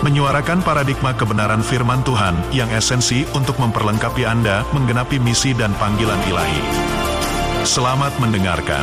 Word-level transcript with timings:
menyuarakan 0.00 0.64
paradigma 0.64 1.12
kebenaran 1.12 1.60
firman 1.60 2.00
Tuhan 2.00 2.32
yang 2.56 2.72
esensi 2.72 3.28
untuk 3.36 3.60
memperlengkapi 3.60 4.24
Anda 4.24 4.64
menggenapi 4.72 5.20
misi 5.20 5.52
dan 5.52 5.76
panggilan 5.76 6.16
ilahi. 6.24 6.62
Selamat 7.68 8.16
mendengarkan. 8.16 8.80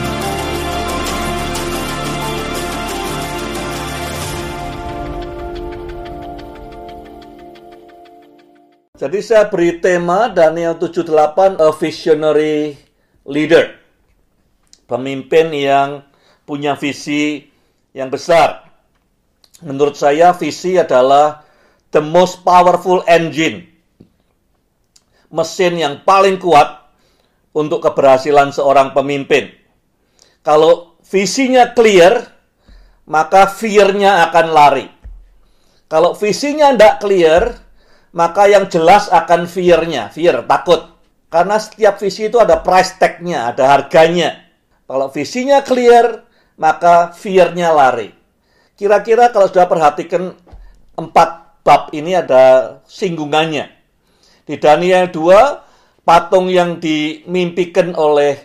Jadi 8.98 9.20
saya 9.22 9.50
beri 9.50 9.81
tema 9.81 10.30
Daniel 10.30 10.78
78 10.78 11.58
a 11.58 11.70
visionary 11.73 12.78
leader. 13.26 13.73
Pemimpin 14.86 15.50
yang 15.50 16.06
punya 16.45 16.78
visi 16.78 17.50
yang 17.94 18.14
besar. 18.14 18.67
Menurut 19.66 19.98
saya 19.98 20.38
visi 20.38 20.78
adalah 20.78 21.42
the 21.90 22.04
most 22.04 22.46
powerful 22.46 23.02
engine. 23.10 23.66
Mesin 25.34 25.82
yang 25.82 26.06
paling 26.06 26.38
kuat 26.38 26.88
untuk 27.58 27.81
keberhasilan 27.81 28.54
seorang 28.54 28.94
pemimpin. 28.94 29.50
Kalau 30.46 30.96
visinya 31.02 31.73
clear, 31.73 32.22
maka 33.09 33.50
fear-nya 33.50 34.30
akan 34.30 34.48
lari. 34.54 34.88
Kalau 35.88 36.14
visinya 36.14 36.76
tidak 36.76 37.00
clear, 37.00 37.44
maka 38.12 38.46
yang 38.52 38.68
jelas 38.68 39.08
akan 39.08 39.48
fear-nya. 39.48 40.12
Fear, 40.12 40.44
takut. 40.46 40.96
Karena 41.28 41.59
setiap 41.59 42.00
visi 42.00 42.28
itu 42.31 42.40
ada 42.40 42.59
price 42.64 42.96
tag-nya, 43.00 43.52
ada 43.52 43.68
harganya. 43.74 44.48
Kalau 44.88 45.12
visinya 45.12 45.59
clear, 45.64 46.24
maka 46.56 47.12
fear-nya 47.12 47.76
lari. 47.76 48.17
Kira-kira 48.78 49.33
kalau 49.33 49.50
sudah 49.50 49.66
perhatikan 49.66 50.38
empat 50.94 51.30
bab 51.66 51.89
ini 51.97 52.14
ada 52.14 52.78
singgungannya. 52.86 53.73
Di 54.45 54.56
Daniel 54.61 55.09
2, 55.09 56.06
patung 56.06 56.47
yang 56.47 56.78
dimimpikan 56.78 57.97
oleh 57.97 58.38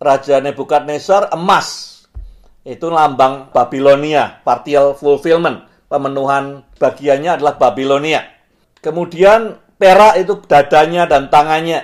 Raja 0.00 0.40
Nebukadnezar 0.40 1.34
emas. 1.34 2.00
Itu 2.62 2.88
lambang 2.88 3.50
Babilonia, 3.52 4.40
partial 4.46 4.94
fulfillment. 4.94 5.66
Pemenuhan 5.90 6.62
bagiannya 6.78 7.36
adalah 7.36 7.58
Babilonia. 7.58 8.24
Kemudian 8.78 9.58
perak 9.74 10.22
itu 10.22 10.38
dadanya 10.46 11.04
dan 11.10 11.28
tangannya. 11.28 11.82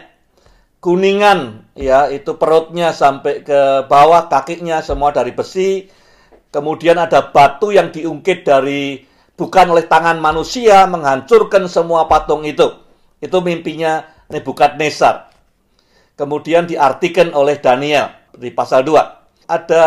Kuningan 0.80 1.68
ya 1.74 2.06
itu 2.08 2.38
perutnya 2.38 2.94
sampai 2.94 3.42
ke 3.42 3.84
bawah, 3.90 4.30
kakinya 4.30 4.78
semua 4.80 5.10
dari 5.10 5.34
besi. 5.34 5.90
Kemudian 6.56 6.96
ada 6.96 7.20
batu 7.20 7.68
yang 7.68 7.92
diungkit 7.92 8.48
dari 8.48 9.04
bukan 9.36 9.76
oleh 9.76 9.84
tangan 9.84 10.16
manusia 10.16 10.88
menghancurkan 10.88 11.68
semua 11.68 12.08
patung 12.08 12.48
itu. 12.48 12.64
Itu 13.20 13.44
mimpinya 13.44 14.08
Nebukadnezar. 14.32 15.28
Kemudian 16.16 16.64
diartikan 16.64 17.36
oleh 17.36 17.60
Daniel 17.60 18.08
di 18.32 18.48
pasal 18.48 18.88
2. 18.88 19.44
Ada 19.52 19.84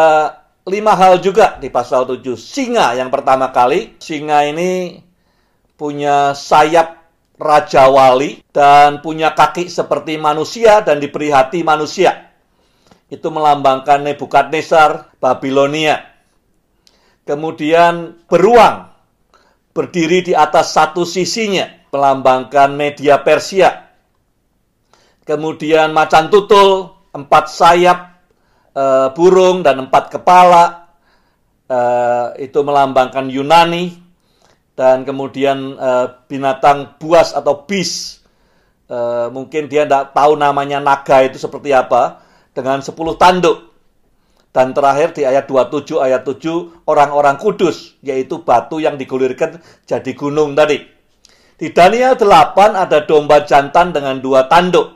lima 0.70 0.94
hal 0.94 1.18
juga 1.26 1.58
di 1.58 1.74
pasal 1.74 2.06
7. 2.06 2.38
Singa 2.38 2.94
yang 2.94 3.10
pertama 3.10 3.50
kali. 3.50 3.98
Singa 3.98 4.46
ini 4.46 5.02
punya 5.74 6.38
sayap 6.38 7.02
raja 7.42 7.90
wali 7.90 8.46
dan 8.54 9.02
punya 9.02 9.34
kaki 9.34 9.74
seperti 9.74 10.22
manusia 10.22 10.86
dan 10.86 11.02
diberi 11.02 11.34
hati 11.34 11.66
manusia. 11.66 12.30
Itu 13.10 13.34
melambangkan 13.34 14.06
Nebukadnezar, 14.06 15.18
Babilonia. 15.18 16.19
Kemudian 17.30 18.26
beruang 18.26 18.90
berdiri 19.70 20.26
di 20.26 20.34
atas 20.34 20.74
satu 20.74 21.06
sisinya 21.06 21.70
melambangkan 21.94 22.74
media 22.74 23.22
Persia. 23.22 23.86
Kemudian 25.22 25.94
macan 25.94 26.34
tutul, 26.34 26.90
empat 27.14 27.54
sayap 27.54 28.18
e, 28.74 28.84
burung 29.14 29.62
dan 29.62 29.86
empat 29.86 30.10
kepala 30.10 30.90
e, 31.70 31.80
itu 32.50 32.66
melambangkan 32.66 33.30
Yunani 33.30 33.94
dan 34.74 35.06
kemudian 35.06 35.78
e, 35.78 35.90
binatang 36.26 36.98
buas 36.98 37.38
atau 37.38 37.62
bis 37.70 38.26
e, 38.90 38.98
mungkin 39.30 39.70
dia 39.70 39.86
tidak 39.86 40.18
tahu 40.18 40.34
namanya 40.34 40.82
naga 40.82 41.22
itu 41.22 41.38
seperti 41.38 41.78
apa 41.78 42.26
dengan 42.58 42.82
10 42.82 42.98
tanduk 43.22 43.69
dan 44.50 44.74
terakhir 44.74 45.14
di 45.14 45.24
ayat 45.30 45.46
27 45.46 46.02
ayat 46.02 46.26
7 46.26 46.90
orang-orang 46.90 47.38
kudus 47.38 47.98
yaitu 48.02 48.42
batu 48.42 48.82
yang 48.82 48.98
digulirkan 48.98 49.62
jadi 49.86 50.12
gunung 50.18 50.58
tadi. 50.58 50.82
Di 51.60 51.76
Daniel 51.76 52.16
8 52.16 52.56
ada 52.72 53.04
domba 53.04 53.44
jantan 53.44 53.92
dengan 53.92 54.24
dua 54.24 54.48
tanduk. 54.48 54.96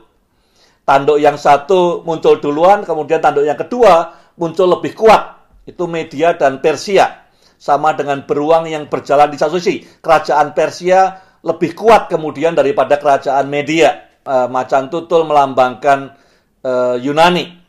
Tanduk 0.84 1.20
yang 1.20 1.36
satu 1.36 2.00
muncul 2.08 2.40
duluan, 2.40 2.84
kemudian 2.84 3.20
tanduk 3.20 3.44
yang 3.44 3.56
kedua 3.56 4.16
muncul 4.40 4.72
lebih 4.72 4.96
kuat. 4.96 5.44
Itu 5.68 5.84
Media 5.88 6.32
dan 6.36 6.64
Persia. 6.64 7.24
Sama 7.60 7.96
dengan 7.96 8.24
beruang 8.24 8.68
yang 8.68 8.88
berjalan 8.88 9.32
di 9.32 9.38
satu 9.40 9.56
sisi. 9.56 9.80
Kerajaan 9.80 10.52
Persia 10.52 11.20
lebih 11.44 11.76
kuat 11.76 12.08
kemudian 12.08 12.52
daripada 12.52 13.00
kerajaan 13.00 13.48
Media. 13.48 14.20
E, 14.24 14.48
macan 14.48 14.92
tutul 14.92 15.24
melambangkan 15.24 16.12
e, 16.60 16.72
Yunani. 17.00 17.63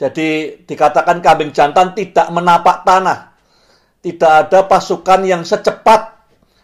Jadi 0.00 0.56
dikatakan 0.64 1.20
kambing 1.20 1.52
jantan 1.52 1.92
tidak 1.92 2.32
menapak 2.32 2.88
tanah. 2.88 3.36
Tidak 4.00 4.48
ada 4.48 4.64
pasukan 4.64 5.28
yang 5.28 5.44
secepat 5.44 6.16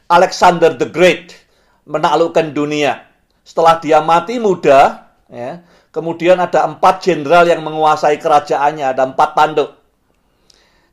Alexander 0.08 0.72
the 0.72 0.88
Great 0.88 1.36
menaklukkan 1.84 2.56
dunia. 2.56 3.04
Setelah 3.44 3.76
dia 3.76 4.00
mati 4.00 4.40
muda, 4.40 5.12
ya, 5.28 5.60
kemudian 5.92 6.40
ada 6.40 6.64
empat 6.64 7.04
jenderal 7.04 7.44
yang 7.44 7.60
menguasai 7.60 8.16
kerajaannya, 8.16 8.96
ada 8.96 9.04
empat 9.04 9.36
tanduk. 9.36 9.70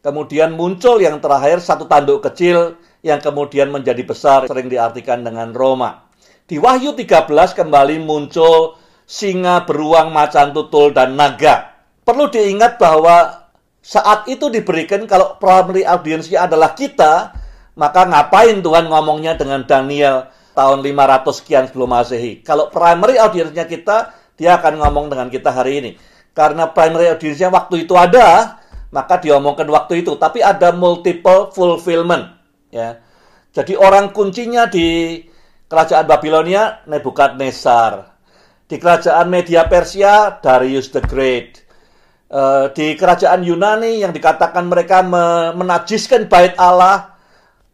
Kemudian 0.04 0.52
muncul 0.52 1.00
yang 1.00 1.24
terakhir 1.24 1.64
satu 1.64 1.88
tanduk 1.88 2.28
kecil 2.28 2.76
yang 3.08 3.24
kemudian 3.24 3.72
menjadi 3.72 4.04
besar, 4.04 4.52
sering 4.52 4.68
diartikan 4.68 5.24
dengan 5.24 5.56
Roma. 5.56 6.12
Di 6.44 6.60
Wahyu 6.60 6.92
13 6.92 7.56
kembali 7.56 8.04
muncul 8.04 8.76
singa, 9.08 9.64
beruang, 9.64 10.12
macan 10.12 10.52
tutul, 10.52 10.92
dan 10.92 11.16
naga 11.16 11.73
perlu 12.04 12.30
diingat 12.30 12.78
bahwa 12.80 13.48
saat 13.84 14.32
itu 14.32 14.48
diberikan 14.48 15.04
kalau 15.04 15.36
primary 15.40 15.84
audiensnya 15.84 16.48
adalah 16.48 16.72
kita, 16.72 17.36
maka 17.76 18.08
ngapain 18.08 18.64
Tuhan 18.64 18.88
ngomongnya 18.88 19.36
dengan 19.36 19.68
Daniel 19.68 20.32
tahun 20.56 20.80
500 20.86 21.40
sekian 21.44 21.64
sebelum 21.68 21.90
Masehi. 21.92 22.40
Kalau 22.46 22.72
primary 22.72 23.20
audiensnya 23.20 23.68
kita, 23.68 24.16
dia 24.40 24.56
akan 24.56 24.80
ngomong 24.80 25.12
dengan 25.12 25.28
kita 25.28 25.52
hari 25.52 25.84
ini. 25.84 25.92
Karena 26.32 26.72
primary 26.72 27.12
audiensnya 27.12 27.52
waktu 27.52 27.84
itu 27.84 27.98
ada, 28.00 28.62
maka 28.94 29.20
diomongkan 29.20 29.68
waktu 29.68 30.06
itu. 30.06 30.16
Tapi 30.16 30.40
ada 30.40 30.72
multiple 30.72 31.52
fulfillment. 31.52 32.40
Ya. 32.72 33.04
Jadi 33.54 33.78
orang 33.78 34.16
kuncinya 34.16 34.70
di 34.70 35.20
kerajaan 35.68 36.08
Babilonia, 36.08 36.86
Nebukadnezar. 36.88 38.16
Di 38.64 38.80
kerajaan 38.80 39.30
Media 39.30 39.68
Persia, 39.68 40.40
Darius 40.42 40.90
the 40.90 41.04
Great 41.04 41.63
uh, 42.34 42.66
di 42.74 42.98
kerajaan 42.98 43.46
Yunani 43.46 44.02
yang 44.02 44.10
dikatakan 44.10 44.66
mereka 44.66 45.06
menajiskan 45.54 46.26
bait 46.26 46.58
Allah, 46.58 47.14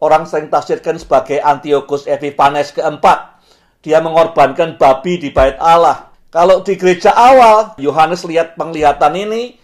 orang 0.04 0.28
sering 0.28 0.52
tafsirkan 0.52 1.00
sebagai 1.00 1.40
Antiochus 1.40 2.04
Epiphanes 2.04 2.76
keempat. 2.76 3.40
Dia 3.80 4.04
mengorbankan 4.04 4.76
babi 4.76 5.16
di 5.16 5.32
bait 5.32 5.56
Allah. 5.56 6.12
Kalau 6.28 6.60
di 6.60 6.76
gereja 6.76 7.10
awal, 7.16 7.74
Yohanes 7.80 8.22
lihat 8.28 8.54
penglihatan 8.54 9.16
ini, 9.16 9.56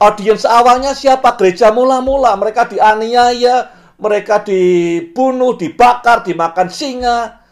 audiens 0.00 0.48
awalnya 0.48 0.96
siapa? 0.96 1.36
Gereja 1.36 1.70
mula-mula. 1.70 2.34
Mereka 2.34 2.72
dianiaya, 2.72 3.70
mereka 4.00 4.42
dibunuh, 4.42 5.54
dibakar, 5.54 6.24
dimakan 6.26 6.72
singa. 6.72 7.44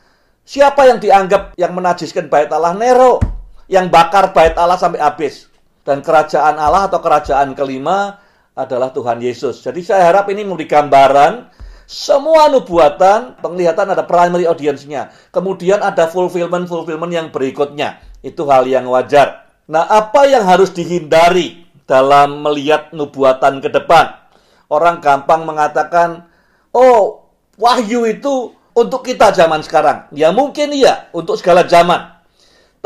Siapa 0.43 0.88
yang 0.88 0.98
dianggap 0.98 1.54
yang 1.54 1.76
menajiskan 1.76 2.26
bait 2.32 2.50
Allah? 2.50 2.75
Nero. 2.75 3.22
Yang 3.66 3.87
bakar 3.90 4.31
bait 4.31 4.54
Allah 4.54 4.78
sampai 4.78 5.02
habis. 5.02 5.50
Dan 5.87 6.03
kerajaan 6.03 6.59
Allah 6.59 6.91
atau 6.91 6.99
kerajaan 6.99 7.55
kelima 7.55 8.19
adalah 8.59 8.91
Tuhan 8.91 9.23
Yesus. 9.23 9.62
Jadi 9.62 9.87
saya 9.87 10.11
harap 10.11 10.27
ini 10.27 10.43
memberi 10.43 10.67
gambaran 10.67 11.55
semua 11.87 12.50
nubuatan, 12.50 13.38
penglihatan 13.38 13.94
ada 13.94 14.03
primary 14.03 14.43
audience-nya. 14.43 15.15
Kemudian 15.31 15.79
ada 15.79 16.11
fulfillment-fulfillment 16.11 17.12
yang 17.15 17.29
berikutnya. 17.31 18.03
Itu 18.27 18.50
hal 18.50 18.67
yang 18.67 18.91
wajar. 18.91 19.47
Nah, 19.71 19.87
apa 19.87 20.27
yang 20.27 20.43
harus 20.43 20.75
dihindari 20.75 21.62
dalam 21.87 22.43
melihat 22.43 22.91
nubuatan 22.91 23.62
ke 23.62 23.71
depan? 23.71 24.19
Orang 24.67 24.99
gampang 24.99 25.47
mengatakan, 25.47 26.27
"Oh, 26.75 27.31
wahyu 27.55 28.03
itu 28.11 28.50
untuk 28.75 29.06
kita 29.06 29.31
zaman 29.31 29.62
sekarang." 29.62 30.11
Ya 30.11 30.35
mungkin 30.35 30.75
iya, 30.75 31.06
untuk 31.15 31.39
segala 31.39 31.62
zaman. 31.71 32.16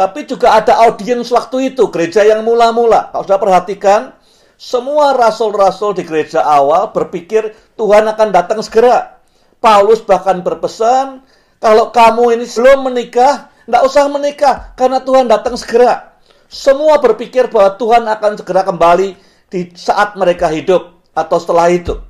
Tapi 0.00 0.24
juga 0.24 0.56
ada 0.56 0.80
audiens 0.88 1.28
waktu 1.28 1.76
itu, 1.76 1.92
gereja 1.92 2.24
yang 2.24 2.40
mula-mula. 2.40 3.12
Kalau 3.12 3.20
sudah 3.20 3.36
perhatikan, 3.36 4.16
semua 4.56 5.12
rasul-rasul 5.12 5.92
di 5.92 6.08
gereja 6.08 6.40
awal 6.40 6.88
berpikir 6.88 7.52
Tuhan 7.76 8.08
akan 8.08 8.32
datang 8.32 8.64
segera. 8.64 9.20
Paulus 9.60 10.00
bahkan 10.00 10.40
berpesan, 10.40 11.20
kalau 11.60 11.92
kamu 11.92 12.32
ini 12.32 12.48
belum 12.48 12.88
menikah, 12.88 13.52
tidak 13.68 13.82
usah 13.84 14.08
menikah, 14.08 14.72
karena 14.72 15.04
Tuhan 15.04 15.28
datang 15.28 15.60
segera. 15.60 16.16
Semua 16.48 16.96
berpikir 16.96 17.52
bahwa 17.52 17.76
Tuhan 17.76 18.08
akan 18.08 18.40
segera 18.40 18.64
kembali 18.64 19.20
di 19.52 19.68
saat 19.76 20.16
mereka 20.16 20.48
hidup 20.48 20.96
atau 21.12 21.36
setelah 21.36 21.68
itu. 21.68 22.00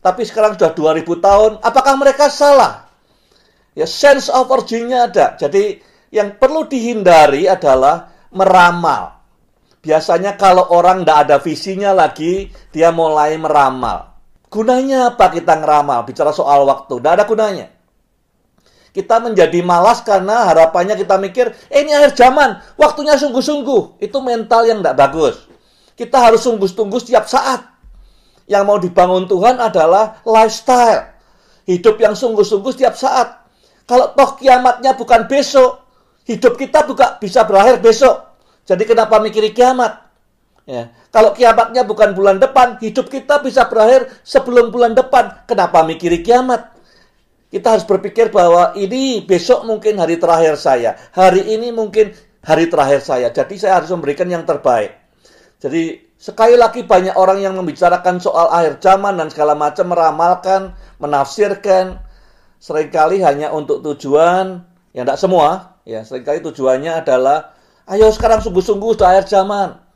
Tapi 0.00 0.24
sekarang 0.24 0.56
sudah 0.56 0.72
2000 0.72 1.04
tahun, 1.20 1.52
apakah 1.60 2.00
mereka 2.00 2.32
salah? 2.32 2.88
Ya, 3.76 3.84
sense 3.84 4.32
of 4.32 4.48
urgency-nya 4.48 5.12
ada. 5.12 5.36
Jadi 5.36 5.84
yang 6.16 6.40
perlu 6.40 6.64
dihindari 6.64 7.44
adalah 7.44 8.08
meramal. 8.32 9.20
Biasanya 9.84 10.40
kalau 10.40 10.72
orang 10.72 11.04
tidak 11.04 11.18
ada 11.28 11.36
visinya 11.38 11.92
lagi, 11.92 12.48
dia 12.72 12.88
mulai 12.88 13.36
meramal. 13.36 14.16
Gunanya 14.48 15.12
apa 15.12 15.28
kita 15.28 15.60
ngeramal? 15.60 16.08
Bicara 16.08 16.32
soal 16.32 16.64
waktu, 16.64 16.96
tidak 16.96 17.12
ada 17.20 17.24
gunanya. 17.28 17.66
Kita 18.96 19.20
menjadi 19.20 19.60
malas 19.60 20.00
karena 20.00 20.48
harapannya 20.48 20.96
kita 20.96 21.20
mikir, 21.20 21.52
eh, 21.68 21.84
ini 21.84 21.92
akhir 21.92 22.16
zaman, 22.16 22.64
waktunya 22.80 23.20
sungguh-sungguh. 23.20 24.00
Itu 24.00 24.24
mental 24.24 24.64
yang 24.64 24.80
tidak 24.80 24.96
bagus. 24.96 25.36
Kita 25.92 26.16
harus 26.16 26.40
sungguh-sungguh 26.40 26.96
setiap 27.04 27.28
saat. 27.28 27.60
Yang 28.48 28.62
mau 28.64 28.80
dibangun 28.80 29.28
Tuhan 29.28 29.60
adalah 29.60 30.24
lifestyle. 30.24 31.12
Hidup 31.68 32.00
yang 32.00 32.16
sungguh-sungguh 32.16 32.72
setiap 32.72 32.96
saat. 32.96 33.44
Kalau 33.84 34.16
toh 34.16 34.40
kiamatnya 34.40 34.96
bukan 34.98 35.28
besok, 35.30 35.85
hidup 36.26 36.58
kita 36.58 36.84
juga 36.84 37.16
bisa 37.22 37.46
berakhir 37.46 37.78
besok. 37.80 38.36
Jadi 38.66 38.82
kenapa 38.82 39.22
mikir 39.22 39.46
kiamat? 39.54 40.06
Ya. 40.66 40.90
Kalau 41.14 41.30
kiamatnya 41.30 41.86
bukan 41.86 42.12
bulan 42.12 42.42
depan, 42.42 42.82
hidup 42.82 43.06
kita 43.06 43.38
bisa 43.38 43.70
berakhir 43.70 44.10
sebelum 44.26 44.74
bulan 44.74 44.98
depan. 44.98 45.46
Kenapa 45.46 45.86
mikir 45.86 46.10
kiamat? 46.26 46.74
Kita 47.46 47.78
harus 47.78 47.86
berpikir 47.86 48.34
bahwa 48.34 48.74
ini 48.74 49.22
besok 49.22 49.62
mungkin 49.62 50.02
hari 50.02 50.18
terakhir 50.18 50.58
saya. 50.58 50.98
Hari 51.14 51.46
ini 51.46 51.70
mungkin 51.70 52.10
hari 52.42 52.66
terakhir 52.66 53.06
saya. 53.06 53.30
Jadi 53.30 53.54
saya 53.54 53.78
harus 53.78 53.94
memberikan 53.94 54.26
yang 54.26 54.42
terbaik. 54.42 54.98
Jadi 55.62 56.10
sekali 56.18 56.58
lagi 56.58 56.82
banyak 56.82 57.14
orang 57.14 57.38
yang 57.38 57.54
membicarakan 57.54 58.18
soal 58.18 58.50
akhir 58.50 58.82
zaman 58.82 59.14
dan 59.22 59.30
segala 59.30 59.54
macam 59.54 59.94
meramalkan, 59.94 60.74
menafsirkan 60.98 62.02
sering 62.58 62.90
kali 62.90 63.22
hanya 63.22 63.54
untuk 63.54 63.78
tujuan 63.86 64.66
yang 64.96 65.04
tidak 65.04 65.20
semua 65.20 65.76
ya 65.84 66.00
sering 66.02 66.24
kali 66.24 66.40
tujuannya 66.40 67.04
adalah 67.04 67.52
ayo 67.92 68.08
sekarang 68.08 68.40
sungguh-sungguh 68.40 68.96
sudah 68.96 69.12
akhir 69.12 69.28
zaman 69.28 69.86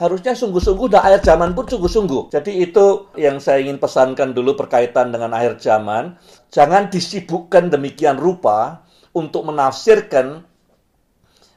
harusnya 0.00 0.32
sungguh-sungguh 0.32 0.96
dah 0.96 1.04
akhir 1.04 1.28
zaman 1.28 1.52
pun 1.52 1.68
sungguh-sungguh. 1.68 2.32
Jadi 2.32 2.64
itu 2.64 3.12
yang 3.20 3.36
saya 3.36 3.60
ingin 3.60 3.76
pesankan 3.76 4.32
dulu 4.32 4.56
berkaitan 4.56 5.12
dengan 5.12 5.36
akhir 5.36 5.60
zaman. 5.60 6.16
Jangan 6.48 6.88
disibukkan 6.88 7.68
demikian 7.68 8.16
rupa 8.16 8.80
untuk 9.12 9.44
menafsirkan 9.44 10.40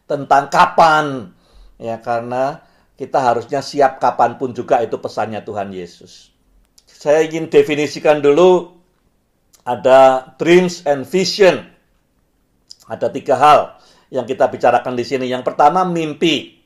tentang 0.04 0.52
kapan. 0.52 1.32
Ya, 1.80 2.04
karena 2.04 2.60
kita 3.00 3.24
harusnya 3.24 3.64
siap 3.64 4.04
kapan 4.04 4.36
pun 4.36 4.52
juga 4.52 4.84
itu 4.84 5.00
pesannya 5.00 5.40
Tuhan 5.48 5.72
Yesus. 5.72 6.36
Saya 6.84 7.24
ingin 7.24 7.48
definisikan 7.48 8.20
dulu 8.20 8.76
ada 9.64 10.36
dreams 10.36 10.84
and 10.84 11.08
vision. 11.08 11.64
Ada 12.88 13.08
tiga 13.12 13.36
hal 13.40 13.60
yang 14.12 14.28
kita 14.28 14.52
bicarakan 14.52 14.94
di 14.94 15.06
sini. 15.08 15.26
Yang 15.32 15.48
pertama 15.48 15.88
mimpi. 15.88 16.62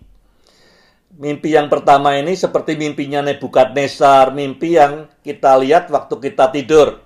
Mimpi 1.18 1.50
yang 1.56 1.72
pertama 1.72 2.14
ini 2.14 2.38
seperti 2.38 2.78
mimpinya 2.78 3.25
Nebukadnezar, 3.25 4.36
mimpi 4.38 4.78
yang 4.78 5.10
kita 5.25 5.58
lihat 5.58 5.90
waktu 5.90 6.14
kita 6.22 6.54
tidur. 6.54 7.02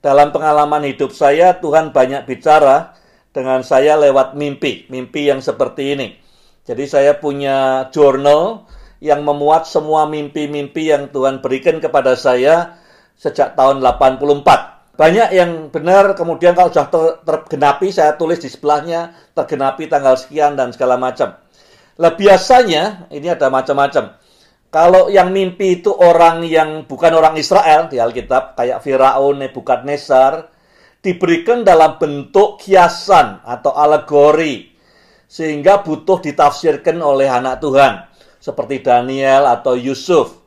Dalam 0.00 0.32
pengalaman 0.32 0.84
hidup 0.84 1.12
saya, 1.12 1.56
Tuhan 1.56 1.92
banyak 1.92 2.28
bicara 2.28 2.96
dengan 3.30 3.62
saya 3.62 3.96
lewat 3.96 4.36
mimpi, 4.36 4.88
mimpi 4.90 5.30
yang 5.30 5.40
seperti 5.40 5.96
ini. 5.96 6.08
Jadi 6.66 6.84
saya 6.84 7.16
punya 7.16 7.88
jurnal 7.88 8.68
yang 9.00 9.24
memuat 9.24 9.64
semua 9.64 10.04
mimpi-mimpi 10.04 10.92
yang 10.92 11.08
Tuhan 11.08 11.40
berikan 11.40 11.80
kepada 11.80 12.16
saya 12.16 12.76
sejak 13.16 13.56
tahun 13.56 13.80
84. 13.80 14.79
Banyak 15.00 15.32
yang 15.32 15.72
benar, 15.72 16.12
kemudian 16.12 16.52
kalau 16.52 16.68
sudah 16.68 16.92
ter 16.92 17.24
tergenapi, 17.24 17.88
saya 17.88 18.20
tulis 18.20 18.36
di 18.36 18.52
sebelahnya, 18.52 19.16
tergenapi 19.32 19.88
tanggal 19.88 20.20
sekian 20.20 20.60
dan 20.60 20.76
segala 20.76 21.00
macam. 21.00 21.40
Lah 21.96 22.12
biasanya 22.12 23.08
ini 23.08 23.32
ada 23.32 23.48
macam-macam. 23.48 24.20
Kalau 24.68 25.08
yang 25.08 25.32
mimpi 25.32 25.80
itu 25.80 25.88
orang 25.88 26.44
yang 26.44 26.84
bukan 26.84 27.16
orang 27.16 27.40
Israel 27.40 27.88
di 27.88 27.96
Alkitab, 27.96 28.60
kayak 28.60 28.84
Firaun, 28.84 29.40
Nebukadnezar, 29.40 30.52
diberikan 31.00 31.64
dalam 31.64 31.96
bentuk 31.96 32.60
kiasan 32.60 33.40
atau 33.40 33.72
alegori 33.72 34.68
sehingga 35.24 35.80
butuh 35.80 36.20
ditafsirkan 36.20 37.00
oleh 37.00 37.24
anak 37.24 37.64
Tuhan 37.64 38.04
seperti 38.36 38.84
Daniel 38.84 39.48
atau 39.48 39.80
Yusuf. 39.80 40.39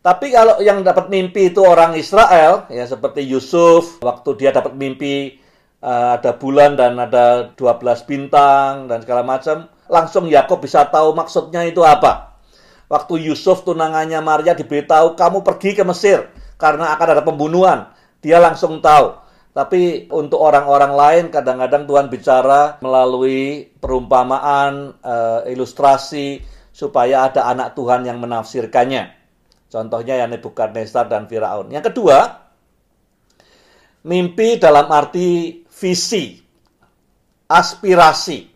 Tapi 0.00 0.32
kalau 0.32 0.64
yang 0.64 0.80
dapat 0.80 1.12
mimpi 1.12 1.52
itu 1.52 1.60
orang 1.60 1.92
Israel, 1.92 2.64
ya 2.72 2.88
seperti 2.88 3.20
Yusuf, 3.20 4.00
waktu 4.00 4.32
dia 4.40 4.48
dapat 4.48 4.72
mimpi 4.72 5.36
uh, 5.84 6.16
ada 6.16 6.40
bulan 6.40 6.72
dan 6.72 6.96
ada 6.96 7.52
12 7.52 8.08
bintang 8.08 8.88
dan 8.88 9.04
segala 9.04 9.20
macam, 9.20 9.68
langsung 9.92 10.24
Yakob 10.24 10.64
bisa 10.64 10.88
tahu 10.88 11.12
maksudnya 11.12 11.68
itu 11.68 11.84
apa. 11.84 12.32
Waktu 12.88 13.28
Yusuf 13.28 13.60
tunangannya 13.68 14.24
Maria 14.24 14.56
diberitahu 14.56 15.20
kamu 15.20 15.44
pergi 15.44 15.76
ke 15.76 15.84
Mesir 15.84 16.32
karena 16.56 16.96
akan 16.96 17.08
ada 17.20 17.22
pembunuhan, 17.22 17.92
dia 18.24 18.40
langsung 18.40 18.80
tahu. 18.80 19.20
Tapi 19.52 20.08
untuk 20.08 20.40
orang-orang 20.40 20.96
lain 20.96 21.24
kadang-kadang 21.28 21.84
Tuhan 21.84 22.08
bicara 22.08 22.80
melalui 22.80 23.68
perumpamaan, 23.76 24.96
uh, 25.04 25.44
ilustrasi 25.44 26.40
supaya 26.72 27.28
ada 27.28 27.52
anak 27.52 27.76
Tuhan 27.76 28.08
yang 28.08 28.16
menafsirkannya. 28.16 29.19
Contohnya 29.70 30.18
yang 30.18 30.34
Nebukadnezar 30.34 31.06
dan 31.06 31.30
Firaun. 31.30 31.70
Yang 31.70 31.94
kedua, 31.94 32.42
mimpi 34.02 34.58
dalam 34.58 34.90
arti 34.90 35.62
visi, 35.70 36.42
aspirasi. 37.46 38.50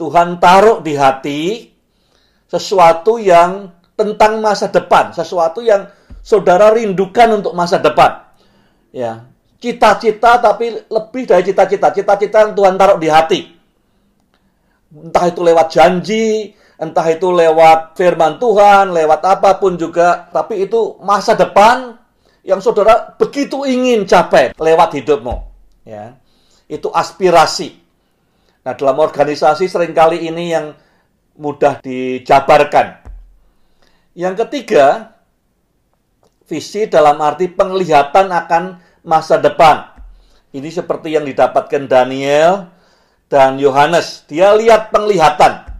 Tuhan 0.00 0.40
taruh 0.40 0.82
di 0.82 0.96
hati 0.96 1.70
sesuatu 2.48 3.20
yang 3.20 3.70
tentang 3.94 4.40
masa 4.40 4.72
depan, 4.72 5.12
sesuatu 5.12 5.60
yang 5.60 5.86
saudara 6.24 6.72
rindukan 6.72 7.38
untuk 7.38 7.52
masa 7.52 7.78
depan. 7.78 8.24
Ya, 8.90 9.28
cita-cita 9.62 10.40
tapi 10.40 10.80
lebih 10.90 11.22
dari 11.28 11.44
cita-cita, 11.46 11.92
cita-cita 11.92 12.36
yang 12.48 12.52
Tuhan 12.56 12.74
taruh 12.80 12.98
di 12.98 13.08
hati. 13.12 13.40
Entah 14.92 15.24
itu 15.28 15.40
lewat 15.40 15.72
janji, 15.72 16.52
entah 16.82 17.06
itu 17.06 17.30
lewat 17.30 17.94
firman 17.94 18.42
Tuhan, 18.42 18.90
lewat 18.90 19.22
apa 19.22 19.62
pun 19.62 19.78
juga, 19.78 20.26
tapi 20.34 20.66
itu 20.66 20.98
masa 20.98 21.38
depan 21.38 21.94
yang 22.42 22.58
saudara 22.58 23.14
begitu 23.14 23.62
ingin 23.62 24.02
capai 24.02 24.50
lewat 24.58 24.98
hidupmu. 24.98 25.46
Ya. 25.86 26.18
Itu 26.66 26.90
aspirasi. 26.90 27.78
Nah, 28.66 28.74
dalam 28.74 28.98
organisasi 28.98 29.70
sering 29.70 29.94
kali 29.94 30.26
ini 30.26 30.50
yang 30.50 30.74
mudah 31.38 31.78
dijabarkan. 31.78 32.98
Yang 34.18 34.34
ketiga, 34.46 35.14
visi 36.50 36.90
dalam 36.90 37.18
arti 37.22 37.46
penglihatan 37.46 38.26
akan 38.30 38.62
masa 39.06 39.38
depan. 39.38 39.86
Ini 40.52 40.68
seperti 40.68 41.14
yang 41.14 41.24
didapatkan 41.24 41.88
Daniel 41.88 42.68
dan 43.30 43.56
Yohanes. 43.56 44.28
Dia 44.28 44.52
lihat 44.52 44.92
penglihatan. 44.92 45.71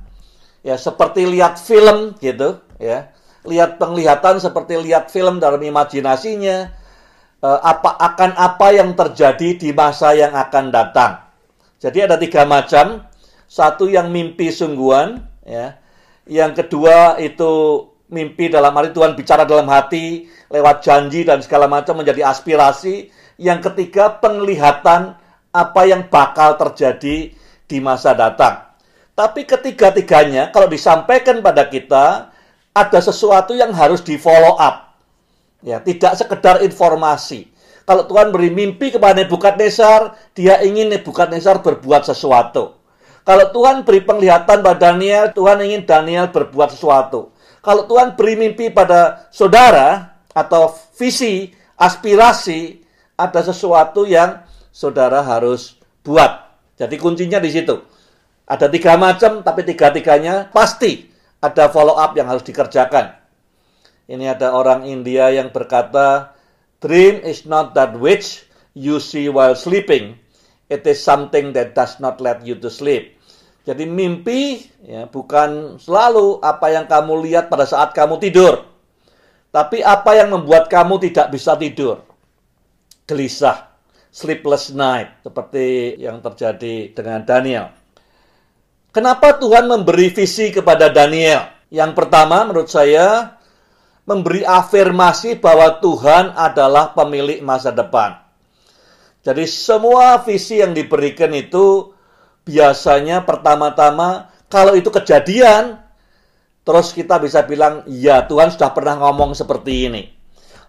Ya, 0.62 0.78
seperti 0.78 1.26
lihat 1.26 1.58
film 1.58 2.14
gitu, 2.22 2.62
ya. 2.78 3.10
Lihat 3.42 3.82
penglihatan 3.82 4.38
seperti 4.38 4.78
lihat 4.78 5.10
film 5.10 5.42
dalam 5.42 5.58
imajinasinya. 5.58 6.70
Eh, 7.42 7.60
apa 7.66 7.98
akan 7.98 8.38
apa 8.38 8.70
yang 8.70 8.94
terjadi 8.94 9.58
di 9.58 9.74
masa 9.74 10.14
yang 10.14 10.30
akan 10.30 10.70
datang. 10.70 11.26
Jadi 11.82 11.98
ada 12.06 12.14
tiga 12.14 12.46
macam. 12.46 13.02
Satu 13.50 13.90
yang 13.90 14.08
mimpi 14.14 14.48
sungguhan, 14.54 15.18
ya. 15.42 15.76
Yang 16.24 16.64
kedua 16.64 17.18
itu 17.18 17.84
mimpi 18.08 18.46
dalam 18.46 18.70
arti 18.78 18.94
Tuhan 18.94 19.18
bicara 19.18 19.42
dalam 19.42 19.66
hati 19.66 20.30
lewat 20.52 20.86
janji 20.86 21.26
dan 21.26 21.42
segala 21.42 21.66
macam 21.66 21.98
menjadi 21.98 22.30
aspirasi. 22.30 23.10
Yang 23.42 23.72
ketiga 23.72 24.22
penglihatan 24.22 25.18
apa 25.52 25.82
yang 25.84 26.06
bakal 26.08 26.56
terjadi 26.56 27.34
di 27.66 27.78
masa 27.82 28.16
datang. 28.16 28.71
Tapi 29.12 29.44
ketiga-tiganya 29.44 30.48
kalau 30.50 30.72
disampaikan 30.72 31.44
pada 31.44 31.68
kita 31.68 32.32
ada 32.72 32.98
sesuatu 33.04 33.52
yang 33.52 33.70
harus 33.76 34.00
di 34.00 34.16
follow 34.16 34.56
up. 34.56 34.96
Ya, 35.60 35.78
tidak 35.78 36.16
sekedar 36.16 36.64
informasi. 36.64 37.52
Kalau 37.84 38.08
Tuhan 38.08 38.32
beri 38.32 38.50
mimpi 38.50 38.94
kepada 38.94 39.20
Nebukadnezar, 39.20 40.16
dia 40.32 40.58
ingin 40.64 40.90
Nebukadnezar 40.90 41.60
berbuat 41.60 42.08
sesuatu. 42.08 42.78
Kalau 43.22 43.46
Tuhan 43.54 43.86
beri 43.86 44.02
penglihatan 44.02 44.64
pada 44.64 44.78
Daniel, 44.90 45.30
Tuhan 45.30 45.62
ingin 45.62 45.86
Daniel 45.86 46.26
berbuat 46.32 46.74
sesuatu. 46.74 47.30
Kalau 47.62 47.86
Tuhan 47.86 48.18
beri 48.18 48.34
mimpi 48.34 48.74
pada 48.74 49.30
saudara 49.30 50.18
atau 50.34 50.74
visi, 50.98 51.54
aspirasi, 51.78 52.82
ada 53.14 53.38
sesuatu 53.46 54.02
yang 54.02 54.42
saudara 54.74 55.22
harus 55.22 55.78
buat. 56.02 56.50
Jadi 56.74 56.98
kuncinya 56.98 57.38
di 57.38 57.54
situ. 57.54 57.78
Ada 58.46 58.66
tiga 58.68 58.98
macam, 58.98 59.40
tapi 59.46 59.62
tiga-tiganya 59.62 60.50
pasti 60.50 61.08
ada 61.42 61.70
follow 61.70 61.98
up 61.98 62.14
yang 62.14 62.30
harus 62.30 62.46
dikerjakan. 62.46 63.18
Ini 64.10 64.34
ada 64.34 64.54
orang 64.54 64.86
India 64.86 65.30
yang 65.30 65.54
berkata, 65.54 66.34
Dream 66.82 67.22
is 67.22 67.46
not 67.46 67.78
that 67.78 67.94
which 67.94 68.42
you 68.74 68.98
see 68.98 69.30
while 69.30 69.54
sleeping. 69.54 70.18
It 70.66 70.82
is 70.88 70.98
something 70.98 71.54
that 71.54 71.78
does 71.78 72.02
not 72.02 72.18
let 72.18 72.42
you 72.42 72.58
to 72.58 72.66
sleep. 72.66 73.14
Jadi 73.62 73.86
mimpi 73.86 74.66
ya, 74.82 75.06
bukan 75.06 75.78
selalu 75.78 76.42
apa 76.42 76.74
yang 76.74 76.90
kamu 76.90 77.22
lihat 77.30 77.46
pada 77.46 77.62
saat 77.62 77.94
kamu 77.94 78.18
tidur. 78.18 78.66
Tapi 79.54 79.84
apa 79.84 80.18
yang 80.18 80.34
membuat 80.34 80.66
kamu 80.66 80.98
tidak 80.98 81.30
bisa 81.30 81.54
tidur. 81.54 82.02
Gelisah, 83.06 83.70
sleepless 84.10 84.74
night, 84.74 85.22
seperti 85.22 85.94
yang 86.02 86.18
terjadi 86.18 86.90
dengan 86.90 87.22
Daniel. 87.22 87.81
Kenapa 88.92 89.40
Tuhan 89.40 89.72
memberi 89.72 90.12
visi 90.12 90.52
kepada 90.52 90.92
Daniel? 90.92 91.48
Yang 91.72 91.96
pertama 91.96 92.44
menurut 92.44 92.68
saya, 92.68 93.40
memberi 94.04 94.44
afirmasi 94.44 95.40
bahwa 95.40 95.80
Tuhan 95.80 96.36
adalah 96.36 96.92
pemilik 96.92 97.40
masa 97.40 97.72
depan. 97.72 98.20
Jadi 99.24 99.48
semua 99.48 100.20
visi 100.20 100.60
yang 100.60 100.76
diberikan 100.76 101.32
itu 101.32 101.96
biasanya 102.44 103.24
pertama-tama 103.24 104.28
kalau 104.52 104.76
itu 104.76 104.92
kejadian 104.92 105.80
terus 106.60 106.92
kita 106.92 107.16
bisa 107.16 107.46
bilang 107.48 107.86
ya 107.88 108.28
Tuhan 108.28 108.52
sudah 108.52 108.76
pernah 108.76 109.00
ngomong 109.00 109.32
seperti 109.32 109.88
ini. 109.88 110.02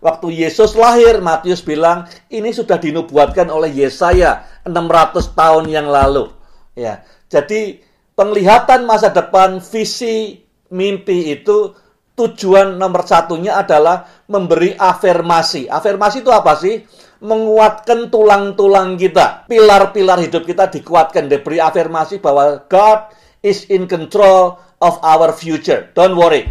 Waktu 0.03 0.35
Yesus 0.35 0.75
lahir, 0.75 1.23
Matius 1.23 1.63
bilang, 1.63 2.03
ini 2.27 2.51
sudah 2.51 2.75
dinubuatkan 2.75 3.47
oleh 3.47 3.71
Yesaya 3.71 4.43
600 4.67 5.31
tahun 5.31 5.63
yang 5.71 5.87
lalu. 5.87 6.27
Ya, 6.75 7.07
jadi 7.31 7.79
penglihatan 8.13 8.85
masa 8.85 9.09
depan, 9.13 9.61
visi, 9.61 10.41
mimpi 10.73 11.33
itu 11.33 11.73
tujuan 12.13 12.77
nomor 12.77 13.05
satunya 13.05 13.57
adalah 13.57 14.05
memberi 14.29 14.73
afirmasi. 14.77 15.69
Afirmasi 15.69 16.21
itu 16.21 16.31
apa 16.33 16.53
sih? 16.57 16.81
Menguatkan 17.23 18.11
tulang-tulang 18.13 18.99
kita. 18.99 19.47
Pilar-pilar 19.49 20.21
hidup 20.21 20.43
kita 20.45 20.69
dikuatkan. 20.69 21.29
Diberi 21.29 21.57
afirmasi 21.57 22.19
bahwa 22.19 22.65
God 22.69 23.13
is 23.41 23.65
in 23.71 23.89
control 23.89 24.59
of 24.83 24.99
our 25.01 25.31
future. 25.31 25.89
Don't 25.95 26.19
worry. 26.19 26.45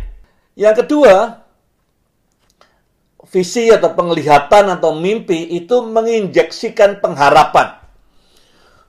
Yang 0.57 0.85
kedua, 0.85 1.45
visi 3.29 3.73
atau 3.73 3.93
penglihatan 3.97 4.69
atau 4.69 4.97
mimpi 4.97 5.57
itu 5.57 5.85
menginjeksikan 5.85 7.01
pengharapan. 7.01 7.82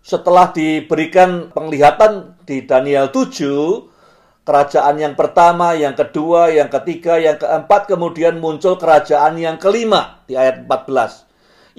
Setelah 0.03 0.51
diberikan 0.51 1.48
penglihatan 1.55 2.36
di 2.43 2.67
Daniel 2.67 3.07
7, 3.07 4.43
kerajaan 4.43 5.00
yang 5.00 5.15
pertama, 5.15 5.72
yang 5.79 5.95
kedua, 5.95 6.51
yang 6.51 6.67
ketiga, 6.67 7.15
yang 7.15 7.39
keempat, 7.39 7.88
kemudian 7.88 8.36
muncul 8.43 8.75
kerajaan 8.75 9.39
yang 9.39 9.55
kelima 9.55 10.19
di 10.27 10.36
ayat 10.36 10.67
14. 10.67 11.24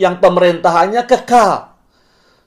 Yang 0.01 0.15
pemerintahannya 0.25 1.05
kekal. 1.05 1.77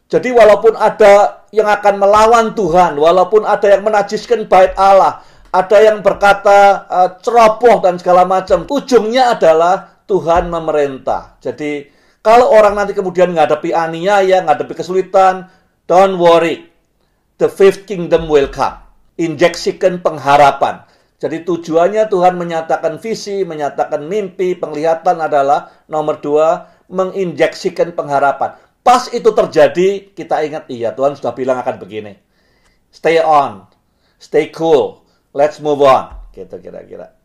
Jadi 0.09 0.33
walaupun 0.33 0.73
ada 0.73 1.45
yang 1.53 1.69
akan 1.69 1.95
melawan 2.01 2.57
Tuhan, 2.57 2.97
walaupun 2.97 3.45
ada 3.45 3.77
yang 3.77 3.85
menajiskan 3.85 4.49
bait 4.49 4.73
Allah, 4.81 5.21
ada 5.53 5.77
yang 5.77 6.01
berkata 6.01 6.89
uh, 6.89 7.09
ceroboh 7.21 7.85
dan 7.85 8.01
segala 8.01 8.25
macam, 8.25 8.65
ujungnya 8.65 9.37
adalah 9.37 10.01
Tuhan 10.09 10.49
memerintah. 10.49 11.37
Jadi 11.37 11.85
kalau 12.23 12.51
orang 12.51 12.75
nanti 12.75 12.91
kemudian 12.91 13.31
menghadapi 13.31 13.71
aniaya, 13.71 14.43
menghadapi 14.43 14.73
kesulitan, 14.75 15.47
don't 15.87 16.19
worry. 16.21 16.69
The 17.41 17.49
fifth 17.49 17.87
kingdom 17.87 18.29
will 18.29 18.51
come 18.51 18.87
injeksikan 19.17 19.99
pengharapan. 20.05 20.85
Jadi 21.17 21.41
tujuannya 21.49 22.05
Tuhan 22.13 22.37
menyatakan 22.37 23.01
visi, 23.01 23.41
menyatakan 23.41 24.05
mimpi, 24.05 24.53
penglihatan 24.53 25.17
adalah 25.17 25.73
nomor 25.89 26.21
dua, 26.21 26.69
menginjeksikan 26.93 27.97
pengharapan. 27.97 28.53
Pas 28.85 29.09
itu 29.09 29.25
terjadi, 29.33 30.13
kita 30.13 30.45
ingat, 30.45 30.69
iya 30.69 30.93
Tuhan 30.93 31.17
sudah 31.17 31.33
bilang 31.33 31.57
akan 31.57 31.81
begini. 31.81 32.13
Stay 32.93 33.17
on, 33.17 33.65
stay 34.21 34.53
cool, 34.53 35.01
let's 35.33 35.57
move 35.57 35.81
on. 35.81 36.13
Gitu 36.31 36.53
kira-kira. 36.61 37.17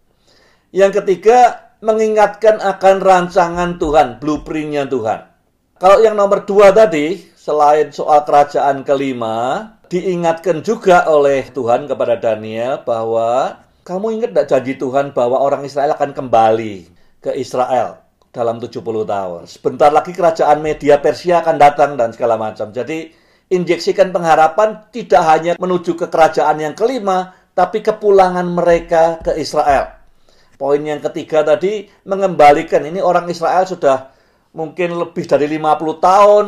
Yang 0.72 1.04
ketiga, 1.04 1.68
mengingatkan 1.84 2.64
akan 2.64 2.96
rancangan 3.04 3.76
Tuhan, 3.76 4.16
blueprintnya 4.24 4.88
Tuhan. 4.88 5.28
Kalau 5.76 6.00
yang 6.00 6.16
nomor 6.16 6.48
dua 6.48 6.72
tadi, 6.72 7.20
selain 7.42 7.90
soal 7.90 8.22
kerajaan 8.22 8.86
kelima, 8.86 9.66
diingatkan 9.90 10.62
juga 10.62 11.10
oleh 11.10 11.50
Tuhan 11.50 11.90
kepada 11.90 12.14
Daniel 12.14 12.86
bahwa 12.86 13.58
kamu 13.82 14.22
ingat 14.22 14.30
tidak 14.30 14.46
janji 14.46 14.72
Tuhan 14.78 15.10
bahwa 15.10 15.42
orang 15.42 15.66
Israel 15.66 15.98
akan 15.98 16.14
kembali 16.14 16.86
ke 17.18 17.34
Israel 17.34 17.98
dalam 18.30 18.62
70 18.62 18.78
tahun. 18.78 19.50
Sebentar 19.50 19.90
lagi 19.90 20.14
kerajaan 20.14 20.62
media 20.62 21.02
Persia 21.02 21.42
akan 21.42 21.58
datang 21.58 21.98
dan 21.98 22.14
segala 22.14 22.38
macam. 22.38 22.70
Jadi 22.70 23.10
injeksikan 23.50 24.14
pengharapan 24.14 24.86
tidak 24.94 25.22
hanya 25.26 25.52
menuju 25.58 25.98
ke 25.98 26.06
kerajaan 26.06 26.62
yang 26.62 26.78
kelima, 26.78 27.34
tapi 27.58 27.82
kepulangan 27.82 28.46
mereka 28.46 29.18
ke 29.18 29.34
Israel. 29.42 29.90
Poin 30.54 30.78
yang 30.78 31.02
ketiga 31.02 31.42
tadi 31.42 31.90
mengembalikan 32.06 32.86
ini 32.86 33.02
orang 33.02 33.26
Israel 33.26 33.66
sudah 33.66 34.14
mungkin 34.54 34.94
lebih 34.94 35.26
dari 35.26 35.50
50 35.50 35.98
tahun 35.98 36.46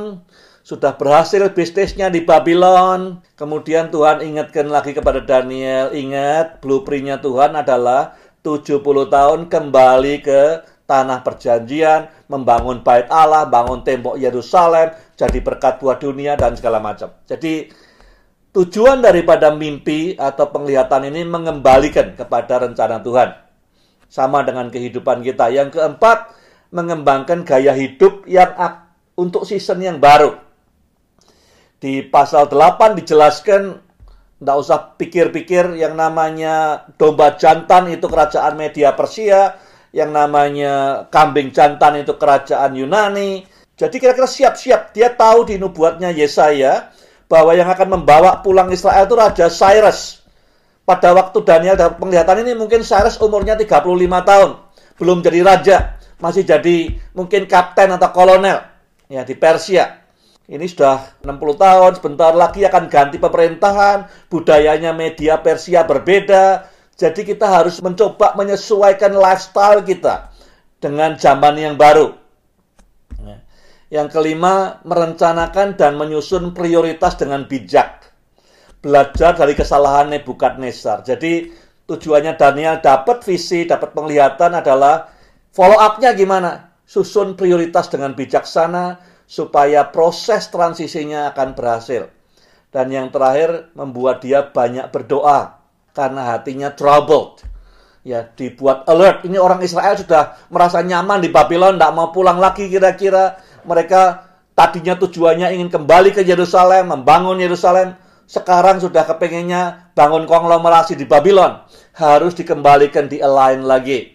sudah 0.65 0.97
berhasil 0.97 1.45
bisnisnya 1.53 2.09
di 2.09 2.25
Babylon. 2.25 3.21
Kemudian 3.37 3.93
Tuhan 3.93 4.25
ingatkan 4.25 4.73
lagi 4.73 4.97
kepada 4.97 5.21
Daniel, 5.21 5.93
ingat 5.93 6.65
blueprintnya 6.65 7.21
Tuhan 7.21 7.53
adalah 7.53 8.17
70 8.41 8.81
tahun 9.13 9.53
kembali 9.53 10.15
ke 10.25 10.41
tanah 10.89 11.21
perjanjian, 11.21 12.09
membangun 12.33 12.81
bait 12.81 13.09
Allah, 13.13 13.45
bangun 13.45 13.85
tembok 13.85 14.17
Yerusalem, 14.17 14.97
jadi 15.21 15.39
berkat 15.45 15.81
buat 15.81 16.01
dunia 16.01 16.37
dan 16.37 16.57
segala 16.57 16.81
macam. 16.81 17.13
Jadi 17.29 17.69
tujuan 18.53 19.05
daripada 19.05 19.53
mimpi 19.53 20.17
atau 20.17 20.49
penglihatan 20.49 21.09
ini 21.13 21.29
mengembalikan 21.29 22.17
kepada 22.17 22.65
rencana 22.65 23.01
Tuhan. 23.05 23.31
Sama 24.09 24.45
dengan 24.45 24.69
kehidupan 24.69 25.25
kita. 25.27 25.51
Yang 25.51 25.81
keempat, 25.81 26.31
mengembangkan 26.71 27.43
gaya 27.43 27.73
hidup 27.75 28.29
yang 28.29 28.53
untuk 29.17 29.49
season 29.49 29.81
yang 29.81 29.99
baru. 29.99 30.44
Di 31.85 32.01
pasal 32.01 32.49
8 32.49 32.97
dijelaskan 32.97 33.77
tidak 34.41 34.57
usah 34.57 34.97
pikir-pikir 34.97 35.77
yang 35.77 35.93
namanya 35.93 36.89
domba 36.97 37.37
jantan 37.37 37.93
itu 37.93 38.09
kerajaan 38.09 38.57
media 38.57 38.97
Persia, 38.97 39.61
yang 39.93 40.09
namanya 40.09 41.05
kambing 41.13 41.53
jantan 41.53 42.01
itu 42.01 42.17
kerajaan 42.17 42.73
Yunani. 42.73 43.45
Jadi 43.77 44.01
kira-kira 44.01 44.25
siap-siap 44.25 44.97
dia 44.97 45.13
tahu 45.13 45.45
di 45.45 45.61
nubuatnya 45.61 46.09
Yesaya 46.09 46.89
bahwa 47.29 47.53
yang 47.53 47.69
akan 47.69 48.01
membawa 48.01 48.41
pulang 48.41 48.73
Israel 48.73 49.05
itu 49.05 49.13
Raja 49.21 49.53
Cyrus. 49.53 50.25
Pada 50.89 51.13
waktu 51.13 51.37
Daniel 51.45 51.77
dapat 51.77 52.01
penglihatan 52.01 52.49
ini 52.49 52.57
mungkin 52.57 52.81
Cyrus 52.81 53.21
umurnya 53.21 53.61
35 53.61 53.85
tahun. 54.25 54.51
Belum 54.97 55.21
jadi 55.21 55.45
raja. 55.45 56.01
Masih 56.17 56.49
jadi 56.49 56.97
mungkin 57.13 57.45
kapten 57.45 57.93
atau 57.93 58.09
kolonel 58.09 58.65
ya 59.13 59.21
di 59.21 59.37
Persia. 59.37 60.04
Ini 60.45 60.69
sudah 60.69 61.25
60 61.25 61.57
tahun, 61.57 61.91
sebentar 61.97 62.37
lagi 62.37 62.69
akan 62.69 62.93
ganti 62.93 63.17
pemerintahan, 63.17 64.29
budayanya 64.29 64.93
media 64.93 65.41
Persia 65.41 65.89
berbeda. 65.89 66.69
Jadi 67.01 67.25
kita 67.25 67.49
harus 67.49 67.81
mencoba 67.81 68.37
menyesuaikan 68.37 69.17
lifestyle 69.17 69.81
kita 69.81 70.29
dengan 70.85 71.17
zaman 71.17 71.57
yang 71.57 71.75
baru. 71.81 72.13
Ya. 73.25 73.41
Yang 73.89 74.21
kelima, 74.21 74.85
merencanakan 74.85 75.81
dan 75.81 75.97
menyusun 75.97 76.53
prioritas 76.53 77.17
dengan 77.17 77.49
bijak. 77.49 78.13
Belajar 78.85 79.33
dari 79.33 79.57
kesalahan 79.57 80.13
Nebukadnezar. 80.13 81.09
Jadi 81.09 81.49
tujuannya 81.89 82.37
Daniel 82.37 82.85
dapat 82.85 83.25
visi, 83.25 83.65
dapat 83.65 83.97
penglihatan 83.97 84.61
adalah 84.61 85.09
follow 85.57 85.81
up-nya 85.81 86.13
gimana? 86.13 86.77
Susun 86.85 87.33
prioritas 87.33 87.89
dengan 87.89 88.13
bijaksana, 88.13 89.14
supaya 89.25 89.89
proses 89.89 90.49
transisinya 90.53 91.33
akan 91.33 91.57
berhasil. 91.57 92.09
Dan 92.75 92.91
yang 92.91 93.09
terakhir 93.15 93.71
membuat 93.79 94.21
dia 94.21 94.43
banyak 94.51 94.91
berdoa 94.91 95.63
karena 95.95 96.35
hatinya 96.35 96.75
troubled. 96.75 97.47
Ya, 98.05 98.29
dibuat 98.37 98.85
alert. 98.85 99.25
Ini 99.25 99.41
orang 99.41 99.65
Israel 99.65 99.97
sudah 99.97 100.37
merasa 100.53 100.85
nyaman 100.85 101.25
di 101.25 101.33
Babylon, 101.33 101.81
tidak 101.81 101.95
mau 101.97 102.13
pulang 102.13 102.37
lagi 102.37 102.69
kira-kira. 102.69 103.41
Mereka 103.65 104.03
tadinya 104.53 104.93
tujuannya 105.01 105.57
ingin 105.57 105.73
kembali 105.73 106.13
ke 106.13 106.21
Yerusalem, 106.21 106.93
membangun 106.93 107.41
Yerusalem. 107.41 107.97
Sekarang 108.29 108.77
sudah 108.83 109.09
kepengennya 109.09 109.95
bangun 109.97 110.29
konglomerasi 110.29 111.01
di 111.01 111.09
Babylon. 111.09 111.65
Harus 111.97 112.37
dikembalikan 112.37 113.09
di 113.09 113.25
align 113.25 113.65
lagi. 113.65 114.13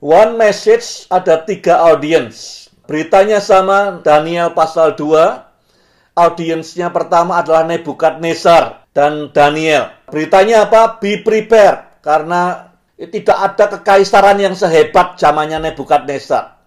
One 0.00 0.36
message 0.36 1.08
ada 1.08 1.40
tiga 1.44 1.80
audience. 1.88 2.68
Beritanya 2.90 3.38
sama 3.38 4.02
Daniel 4.02 4.50
pasal 4.50 4.98
2. 4.98 6.18
Audiensnya 6.18 6.90
pertama 6.90 7.38
adalah 7.38 7.62
Nebukadnezar 7.62 8.90
dan 8.90 9.30
Daniel. 9.30 9.94
Beritanya 10.10 10.66
apa? 10.66 10.98
Be 10.98 11.22
prepared. 11.22 12.02
Karena 12.02 12.74
tidak 12.98 13.38
ada 13.38 13.64
kekaisaran 13.78 14.42
yang 14.42 14.58
sehebat 14.58 15.22
zamannya 15.22 15.70
Nebukadnezar. 15.70 16.58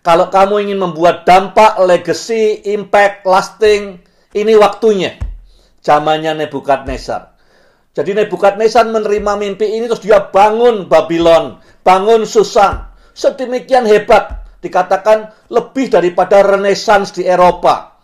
Kalau 0.00 0.32
kamu 0.32 0.64
ingin 0.64 0.80
membuat 0.80 1.28
dampak, 1.28 1.76
legacy, 1.84 2.64
impact, 2.72 3.28
lasting, 3.28 4.00
ini 4.32 4.56
waktunya. 4.56 5.20
Zamannya 5.84 6.40
Nebukadnezar. 6.40 7.36
Jadi 7.92 8.16
Nebukadnezar 8.16 8.88
menerima 8.88 9.36
mimpi 9.36 9.76
ini 9.76 9.92
terus 9.92 10.00
dia 10.00 10.24
bangun 10.24 10.88
Babylon, 10.88 11.60
bangun 11.84 12.24
Susan. 12.24 12.88
Sedemikian 13.12 13.84
hebat, 13.84 14.39
dikatakan 14.60 15.48
lebih 15.48 15.88
daripada 15.88 16.44
Renaissance 16.44 17.16
di 17.16 17.24
Eropa. 17.24 17.96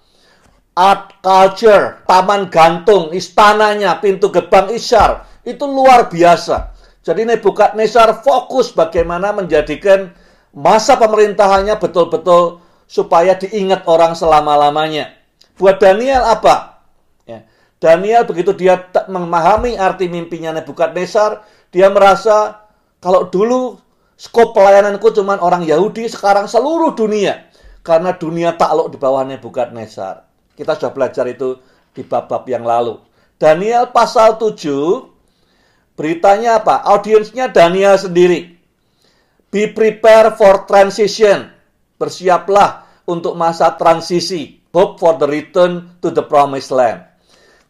Art 0.76 1.24
culture, 1.24 2.04
taman 2.04 2.52
gantung, 2.52 3.08
istananya, 3.16 3.96
pintu 3.96 4.28
gerbang 4.28 4.68
Isyar, 4.68 5.24
itu 5.40 5.64
luar 5.64 6.12
biasa. 6.12 6.76
Jadi 7.00 7.22
Nebukadnezar 7.22 8.20
fokus 8.20 8.74
bagaimana 8.74 9.32
menjadikan 9.32 10.12
masa 10.52 10.98
pemerintahannya 10.98 11.78
betul-betul 11.78 12.60
supaya 12.84 13.38
diingat 13.38 13.86
orang 13.86 14.18
selama-lamanya. 14.18 15.14
Buat 15.54 15.80
Daniel 15.80 16.26
apa? 16.26 16.82
Ya. 17.24 17.46
Daniel 17.78 18.26
begitu 18.26 18.52
dia 18.52 18.90
memahami 19.06 19.78
arti 19.78 20.10
mimpinya 20.10 20.50
Nebukadnezar, 20.50 21.46
dia 21.70 21.88
merasa 21.88 22.66
kalau 22.98 23.30
dulu 23.30 23.78
skop 24.16 24.56
pelayananku 24.56 25.12
cuma 25.12 25.36
orang 25.38 25.62
Yahudi, 25.62 26.08
sekarang 26.08 26.48
seluruh 26.48 26.96
dunia. 26.96 27.48
Karena 27.86 28.16
dunia 28.18 28.58
takluk 28.58 28.90
di 28.90 28.98
bawah 28.98 29.22
Nebukadnezar. 29.22 30.26
Kita 30.58 30.74
sudah 30.74 30.90
belajar 30.90 31.24
itu 31.30 31.60
di 31.94 32.02
bab-bab 32.02 32.42
yang 32.50 32.66
lalu. 32.66 32.98
Daniel 33.36 33.92
pasal 33.92 34.40
7 34.40 35.16
Beritanya 35.96 36.60
apa? 36.60 36.84
Audiensnya 36.84 37.48
Daniel 37.48 37.96
sendiri. 37.96 38.52
Be 39.48 39.72
prepare 39.72 40.36
for 40.36 40.68
transition. 40.68 41.48
Bersiaplah 41.96 42.84
untuk 43.08 43.32
masa 43.32 43.72
transisi. 43.80 44.60
Hope 44.76 45.00
for 45.00 45.16
the 45.16 45.24
return 45.24 45.96
to 46.04 46.12
the 46.12 46.20
promised 46.20 46.68
land. 46.68 47.00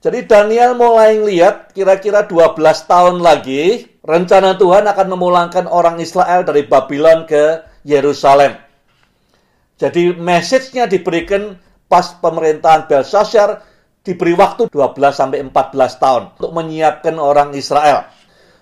Jadi 0.05 0.29
Daniel 0.29 0.77
mulai 0.77 1.19
lihat 1.19 1.73
kira-kira 1.73 2.29
12 2.29 2.57
tahun 2.87 3.17
lagi 3.25 3.89
rencana 4.05 4.55
Tuhan 4.55 4.85
akan 4.87 5.07
memulangkan 5.17 5.65
orang 5.67 5.99
Israel 5.99 6.45
dari 6.47 6.69
Babylon 6.69 7.25
ke 7.27 7.65
Yerusalem. 7.83 8.55
Jadi 9.77 10.17
message-nya 10.17 10.89
diberikan 10.89 11.59
pas 11.89 12.17
pemerintahan 12.17 12.89
Belshazzar 12.89 13.65
diberi 14.05 14.33
waktu 14.37 14.71
12 14.71 14.95
sampai 15.11 15.43
14 15.43 16.03
tahun 16.03 16.23
untuk 16.39 16.53
menyiapkan 16.55 17.17
orang 17.19 17.53
Israel 17.53 18.07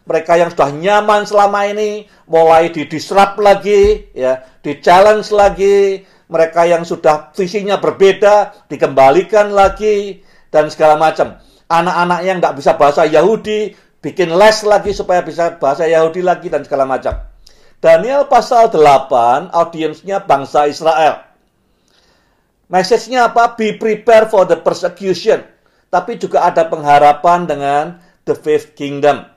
mereka 0.05 0.37
yang 0.37 0.53
sudah 0.53 0.69
nyaman 0.69 1.25
selama 1.25 1.65
ini 1.65 2.05
mulai 2.29 2.69
didisrupt 2.69 3.41
lagi, 3.41 4.13
ya, 4.13 4.45
di-challenge 4.61 5.33
lagi. 5.33 6.05
Mereka 6.25 6.65
yang 6.65 6.89
sudah 6.89 7.33
visinya 7.37 7.77
berbeda 7.77 8.65
dikembalikan 8.69 9.53
lagi 9.53 10.25
dan 10.55 10.71
segala 10.71 10.95
macam. 10.95 11.43
Anak-anak 11.67 12.21
yang 12.23 12.39
nggak 12.39 12.55
bisa 12.55 12.79
bahasa 12.79 13.03
Yahudi 13.03 13.75
bikin 13.99 14.31
les 14.31 14.63
lagi 14.63 14.95
supaya 14.95 15.27
bisa 15.27 15.59
bahasa 15.59 15.91
Yahudi 15.91 16.23
lagi 16.23 16.47
dan 16.47 16.63
segala 16.63 16.87
macam. 16.87 17.19
Daniel 17.83 18.31
pasal 18.31 18.71
8, 18.71 19.51
audiensnya 19.51 20.23
bangsa 20.23 20.71
Israel. 20.71 21.27
Message-nya 22.71 23.35
apa? 23.35 23.59
Be 23.59 23.75
prepared 23.75 24.31
for 24.31 24.47
the 24.47 24.57
persecution. 24.57 25.43
Tapi 25.91 26.23
juga 26.23 26.47
ada 26.47 26.65
pengharapan 26.71 27.51
dengan 27.51 27.85
the 28.23 28.39
fifth 28.39 28.79
kingdom 28.79 29.35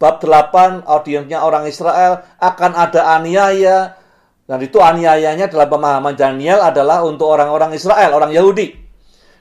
bab 0.00 0.16
8 0.24 0.88
audiensnya 0.88 1.44
orang 1.44 1.68
Israel 1.68 2.24
akan 2.40 2.72
ada 2.72 3.20
aniaya 3.20 4.00
dan 4.48 4.58
itu 4.64 4.80
aniayanya 4.80 5.46
dalam 5.52 5.68
pemahaman 5.68 6.16
Daniel 6.16 6.64
adalah 6.64 7.04
untuk 7.06 7.30
orang-orang 7.30 7.76
Israel, 7.76 8.16
orang 8.16 8.34
Yahudi. 8.34 8.89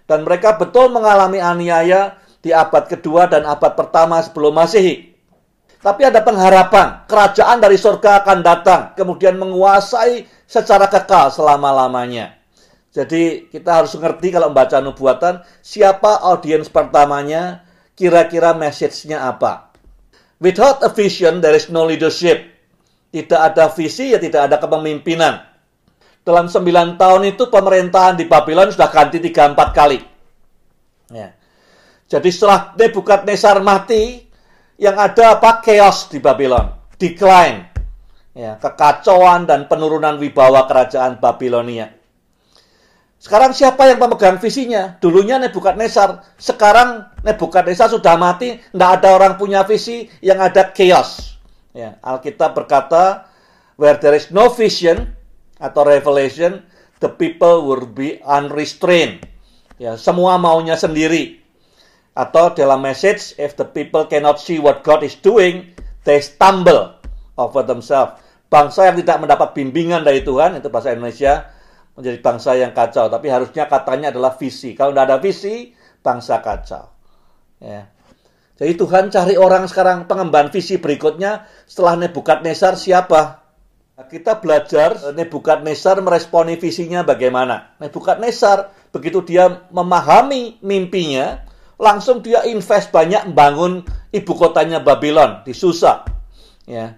Dan 0.10 0.26
mereka 0.26 0.58
betul 0.58 0.90
mengalami 0.90 1.38
aniaya 1.38 2.18
di 2.42 2.50
abad 2.50 2.90
kedua 2.90 3.30
dan 3.30 3.46
abad 3.46 3.78
pertama 3.78 4.18
sebelum 4.26 4.58
Masehi. 4.58 5.14
Tapi 5.80 6.02
ada 6.04 6.20
pengharapan, 6.26 7.06
kerajaan 7.08 7.62
dari 7.62 7.78
surga 7.80 8.26
akan 8.26 8.40
datang, 8.44 8.82
kemudian 8.98 9.38
menguasai 9.40 10.28
secara 10.44 10.92
kekal 10.92 11.32
selama-lamanya. 11.32 12.36
Jadi 12.90 13.48
kita 13.48 13.80
harus 13.80 13.94
mengerti 13.96 14.34
kalau 14.34 14.52
membaca 14.52 14.82
nubuatan, 14.82 15.46
siapa 15.64 16.26
audiens 16.26 16.68
pertamanya, 16.68 17.64
kira-kira 17.94 18.52
message-nya 18.58 19.24
apa. 19.30 19.72
Without 20.42 20.84
a 20.84 20.92
vision, 20.92 21.40
there 21.40 21.56
is 21.56 21.70
no 21.70 21.86
leadership. 21.86 22.44
Tidak 23.14 23.40
ada 23.40 23.70
visi, 23.72 24.12
ya 24.12 24.20
tidak 24.20 24.52
ada 24.52 24.58
kepemimpinan. 24.58 25.49
Dalam 26.24 26.46
sembilan 26.52 27.00
tahun 27.00 27.34
itu 27.34 27.50
pemerintahan 27.50 28.20
di 28.20 28.30
Babylon 28.30 28.70
sudah 28.70 28.90
ganti 28.92 29.18
tiga 29.18 29.50
empat 29.50 29.70
kali. 29.72 30.00
Ya. 31.10 31.34
Jadi 32.10 32.30
setelah 32.30 32.74
Nebukadnezar 32.78 33.62
mati, 33.62 34.26
yang 34.80 34.98
ada 34.98 35.38
apa? 35.38 35.62
Chaos 35.62 36.10
di 36.10 36.18
Babylon. 36.18 36.70
Decline. 36.98 37.70
Ya, 38.38 38.56
kekacauan 38.56 39.50
dan 39.50 39.68
penurunan 39.68 40.16
wibawa 40.22 40.64
kerajaan 40.70 41.20
Babilonia. 41.20 41.92
Sekarang 43.20 43.52
siapa 43.52 43.84
yang 43.92 44.00
pemegang 44.00 44.40
visinya? 44.40 44.96
Dulunya 45.04 45.36
Nebukadnezar. 45.44 46.24
Sekarang 46.40 47.12
Nebukadnezar 47.20 47.92
sudah 47.92 48.16
mati, 48.16 48.56
tidak 48.56 48.90
ada 49.04 49.10
orang 49.12 49.34
punya 49.36 49.68
visi, 49.68 50.08
yang 50.24 50.40
ada 50.40 50.72
chaos. 50.72 51.36
Ya, 51.76 52.00
Alkitab 52.00 52.56
berkata, 52.56 53.28
where 53.76 54.00
there 54.00 54.16
is 54.16 54.32
no 54.32 54.48
vision 54.48 55.19
atau 55.60 55.84
revelation, 55.84 56.64
the 57.04 57.12
people 57.12 57.68
will 57.68 57.86
be 57.86 58.24
unrestrained. 58.24 59.28
Ya, 59.80 59.96
semua 59.96 60.40
maunya 60.40 60.80
sendiri. 60.80 61.40
Atau 62.16 62.52
dalam 62.52 62.84
message, 62.84 63.36
if 63.40 63.56
the 63.56 63.64
people 63.64 64.04
cannot 64.08 64.44
see 64.44 64.60
what 64.60 64.84
God 64.84 65.08
is 65.08 65.16
doing, 65.20 65.72
they 66.04 66.20
stumble 66.20 67.00
over 67.40 67.64
themselves. 67.64 68.20
Bangsa 68.50 68.92
yang 68.92 68.98
tidak 69.00 69.24
mendapat 69.24 69.56
bimbingan 69.56 70.04
dari 70.04 70.26
Tuhan, 70.26 70.58
itu 70.60 70.68
bahasa 70.68 70.92
Indonesia, 70.92 71.48
menjadi 71.96 72.18
bangsa 72.20 72.60
yang 72.60 72.76
kacau. 72.76 73.08
Tapi 73.08 73.28
harusnya 73.32 73.72
katanya 73.72 74.12
adalah 74.12 74.36
visi. 74.36 74.76
Kalau 74.76 74.92
tidak 74.92 75.06
ada 75.06 75.18
visi, 75.22 75.72
bangsa 76.04 76.44
kacau. 76.44 76.92
Ya. 77.60 77.88
Jadi 78.60 78.76
Tuhan 78.76 79.08
cari 79.08 79.40
orang 79.40 79.72
sekarang 79.72 80.04
pengemban 80.04 80.52
visi 80.52 80.76
berikutnya 80.76 81.48
setelah 81.64 81.96
Nebukadnezar 81.96 82.76
siapa? 82.76 83.49
Nah, 84.00 84.08
kita 84.08 84.40
belajar 84.40 84.96
eh, 84.96 85.12
Nebukadnezar 85.12 86.00
meresponi 86.00 86.56
visinya 86.56 87.04
bagaimana. 87.04 87.76
Nebukadnezar 87.84 88.72
begitu 88.96 89.20
dia 89.28 89.68
memahami 89.76 90.56
mimpinya, 90.64 91.44
langsung 91.76 92.24
dia 92.24 92.48
invest 92.48 92.96
banyak 92.96 93.28
membangun 93.28 93.84
ibu 94.16 94.32
kotanya 94.40 94.80
Babylon 94.80 95.44
di 95.44 95.52
Susa. 95.52 96.08
Ya. 96.64 96.96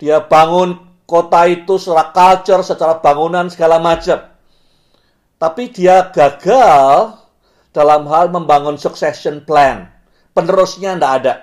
Dia 0.00 0.24
bangun 0.24 1.04
kota 1.04 1.44
itu 1.52 1.76
secara 1.76 2.16
culture, 2.16 2.64
secara 2.64 2.96
bangunan 2.96 3.52
segala 3.52 3.76
macam. 3.76 4.16
Tapi 5.36 5.68
dia 5.68 6.08
gagal 6.08 7.12
dalam 7.76 8.08
hal 8.08 8.32
membangun 8.32 8.80
succession 8.80 9.44
plan. 9.44 9.84
Penerusnya 10.32 10.96
tidak 10.96 11.12
ada. 11.12 11.34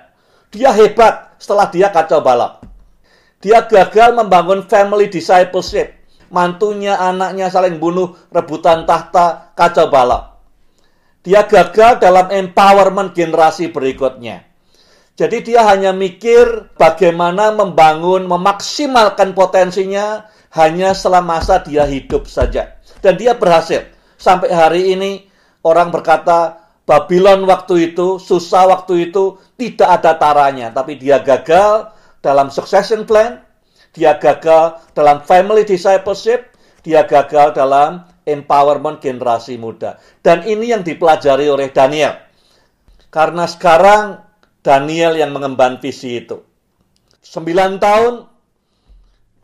Dia 0.50 0.74
hebat 0.74 1.38
setelah 1.38 1.70
dia 1.70 1.94
kacau 1.94 2.18
balap. 2.18 2.66
Dia 3.46 3.62
gagal 3.62 4.18
membangun 4.18 4.66
family 4.66 5.06
discipleship. 5.06 5.94
Mantunya, 6.34 6.98
anaknya 6.98 7.46
saling 7.46 7.78
bunuh, 7.78 8.18
rebutan 8.34 8.82
tahta, 8.82 9.54
kacau 9.54 9.86
balap. 9.86 10.42
Dia 11.22 11.46
gagal 11.46 12.02
dalam 12.02 12.26
empowerment 12.34 13.14
generasi 13.14 13.70
berikutnya. 13.70 14.42
Jadi 15.14 15.46
dia 15.46 15.62
hanya 15.62 15.94
mikir 15.94 16.74
bagaimana 16.74 17.54
membangun, 17.54 18.26
memaksimalkan 18.26 19.30
potensinya 19.30 20.26
hanya 20.50 20.90
selama 20.90 21.38
masa 21.38 21.62
dia 21.62 21.86
hidup 21.86 22.26
saja. 22.26 22.82
Dan 22.98 23.14
dia 23.14 23.38
berhasil. 23.38 23.86
Sampai 24.18 24.50
hari 24.50 24.90
ini 24.90 25.30
orang 25.62 25.94
berkata 25.94 26.66
Babylon 26.82 27.46
waktu 27.46 27.94
itu, 27.94 28.18
susah 28.18 28.66
waktu 28.66 29.14
itu, 29.14 29.38
tidak 29.54 30.02
ada 30.02 30.18
taranya. 30.18 30.74
Tapi 30.74 30.98
dia 30.98 31.22
gagal 31.22 31.94
dalam 32.26 32.50
succession 32.50 33.06
plan, 33.06 33.38
dia 33.94 34.18
gagal 34.18 34.82
dalam 34.98 35.22
family 35.22 35.62
discipleship, 35.62 36.58
dia 36.82 37.06
gagal 37.06 37.54
dalam 37.54 38.02
empowerment 38.26 38.98
generasi 38.98 39.54
muda. 39.54 40.02
Dan 40.18 40.42
ini 40.42 40.74
yang 40.74 40.82
dipelajari 40.82 41.46
oleh 41.46 41.70
Daniel. 41.70 42.18
Karena 43.14 43.46
sekarang 43.46 44.18
Daniel 44.58 45.14
yang 45.14 45.30
mengemban 45.30 45.78
visi 45.78 46.18
itu. 46.18 46.42
Sembilan 47.22 47.78
tahun 47.78 48.14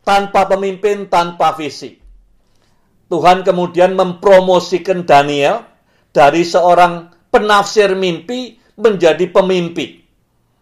tanpa 0.03 0.51
pemimpin, 0.51 1.07
tanpa 1.07 1.55
visi. 1.55 1.95
Tuhan 3.07 3.47
kemudian 3.47 3.95
mempromosikan 3.95 5.07
Daniel 5.07 5.63
dari 6.11 6.43
seorang 6.43 7.15
penafsir 7.31 7.95
mimpi 7.95 8.59
menjadi 8.75 9.23
pemimpi. 9.31 10.03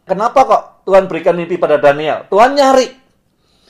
Kenapa 0.05 0.39
kok 0.45 0.63
Tuhan 0.91 1.07
berikan 1.07 1.39
mimpi 1.39 1.55
pada 1.55 1.79
Daniel? 1.79 2.27
Tuhan 2.27 2.51
nyari 2.51 2.91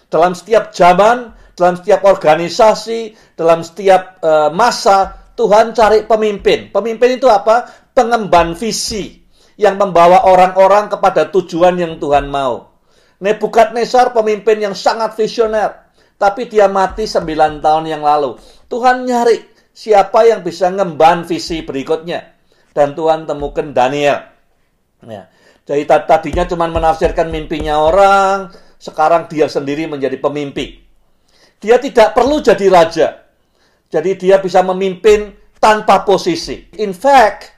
dalam 0.10 0.34
setiap 0.34 0.74
zaman, 0.74 1.38
dalam 1.54 1.78
setiap 1.78 2.02
organisasi, 2.02 3.14
dalam 3.38 3.62
setiap 3.62 4.18
uh, 4.26 4.50
masa 4.50 5.30
Tuhan 5.38 5.78
cari 5.78 6.10
pemimpin. 6.10 6.74
Pemimpin 6.74 7.22
itu 7.22 7.30
apa? 7.30 7.70
Pengemban 7.94 8.58
visi 8.58 9.22
yang 9.54 9.78
membawa 9.78 10.26
orang-orang 10.26 10.90
kepada 10.90 11.30
tujuan 11.30 11.78
yang 11.78 12.02
Tuhan 12.02 12.26
mau. 12.26 12.74
Nebukadnezar 13.22 14.18
pemimpin 14.18 14.58
yang 14.58 14.74
sangat 14.74 15.14
visioner, 15.14 15.94
tapi 16.18 16.50
dia 16.50 16.66
mati 16.66 17.06
9 17.06 17.62
tahun 17.62 17.86
yang 17.86 18.02
lalu. 18.02 18.34
Tuhan 18.66 19.06
nyari 19.06 19.46
siapa 19.78 20.26
yang 20.26 20.42
bisa 20.42 20.74
ngemban 20.74 21.30
visi 21.30 21.62
berikutnya. 21.62 22.34
Dan 22.74 22.98
Tuhan 22.98 23.30
temukan 23.30 23.70
Daniel. 23.78 24.26
Ya. 25.06 25.30
Jadi 25.66 25.86
tadinya 25.86 26.44
cuma 26.50 26.66
menafsirkan 26.68 27.30
mimpinya 27.30 27.78
orang, 27.80 28.50
sekarang 28.82 29.30
dia 29.30 29.46
sendiri 29.46 29.86
menjadi 29.86 30.18
pemimpi. 30.18 30.82
Dia 31.62 31.78
tidak 31.78 32.18
perlu 32.18 32.42
jadi 32.42 32.66
raja. 32.68 33.08
Jadi 33.94 34.18
dia 34.18 34.42
bisa 34.42 34.66
memimpin 34.66 35.38
tanpa 35.62 36.02
posisi. 36.02 36.66
In 36.82 36.98
fact, 36.98 37.54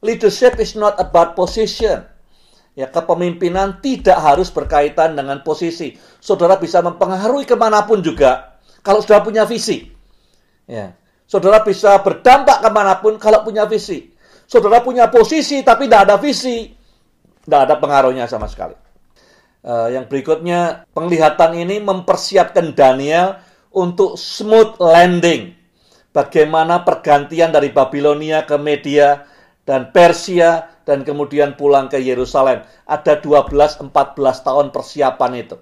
leadership 0.00 0.56
is 0.56 0.72
not 0.72 0.96
about 0.96 1.36
position. 1.36 2.08
Ya, 2.74 2.90
kepemimpinan 2.90 3.78
tidak 3.84 4.18
harus 4.18 4.50
berkaitan 4.50 5.14
dengan 5.14 5.44
posisi. 5.46 5.94
Saudara 6.18 6.58
bisa 6.58 6.82
mempengaruhi 6.82 7.46
ke 7.46 7.54
mana 7.54 7.86
pun 7.86 8.02
juga 8.02 8.58
kalau 8.82 8.98
sudah 9.04 9.22
punya 9.22 9.46
visi. 9.46 9.88
Ya. 10.66 10.96
Saudara 11.24 11.64
bisa 11.64 12.00
berdampak 12.04 12.60
ke 12.60 12.70
mana 12.72 13.00
pun 13.00 13.16
kalau 13.16 13.46
punya 13.46 13.64
visi. 13.64 14.12
Saudara 14.44 14.84
punya 14.84 15.08
posisi 15.08 15.64
tapi 15.64 15.88
tidak 15.88 16.10
ada 16.10 16.16
visi, 16.20 16.68
tidak 17.44 17.60
ada 17.70 17.74
pengaruhnya 17.78 18.24
sama 18.26 18.48
sekali. 18.48 18.74
Uh, 19.64 19.88
yang 19.88 20.04
berikutnya, 20.08 20.84
penglihatan 20.92 21.56
ini 21.56 21.80
mempersiapkan 21.80 22.76
Daniel 22.76 23.40
untuk 23.72 24.20
smooth 24.20 24.76
landing. 24.80 25.56
Bagaimana 26.12 26.84
pergantian 26.84 27.50
dari 27.50 27.72
Babilonia 27.72 28.44
ke 28.44 28.54
Media 28.60 29.24
dan 29.64 29.90
Persia 29.90 30.74
dan 30.84 31.02
kemudian 31.02 31.56
pulang 31.56 31.88
ke 31.88 31.96
Yerusalem. 31.96 32.62
Ada 32.84 33.24
12-14 33.24 33.88
tahun 34.44 34.66
persiapan 34.68 35.32
itu. 35.40 35.56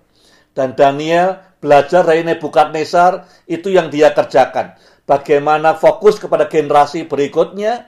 Dan 0.52 0.76
Daniel 0.76 1.40
belajar 1.62 2.02
dari 2.02 2.26
Nebukadnezar, 2.26 3.24
itu 3.46 3.70
yang 3.70 3.88
dia 3.88 4.10
kerjakan. 4.10 4.74
Bagaimana 5.06 5.78
fokus 5.78 6.18
kepada 6.18 6.50
generasi 6.50 7.06
berikutnya, 7.06 7.86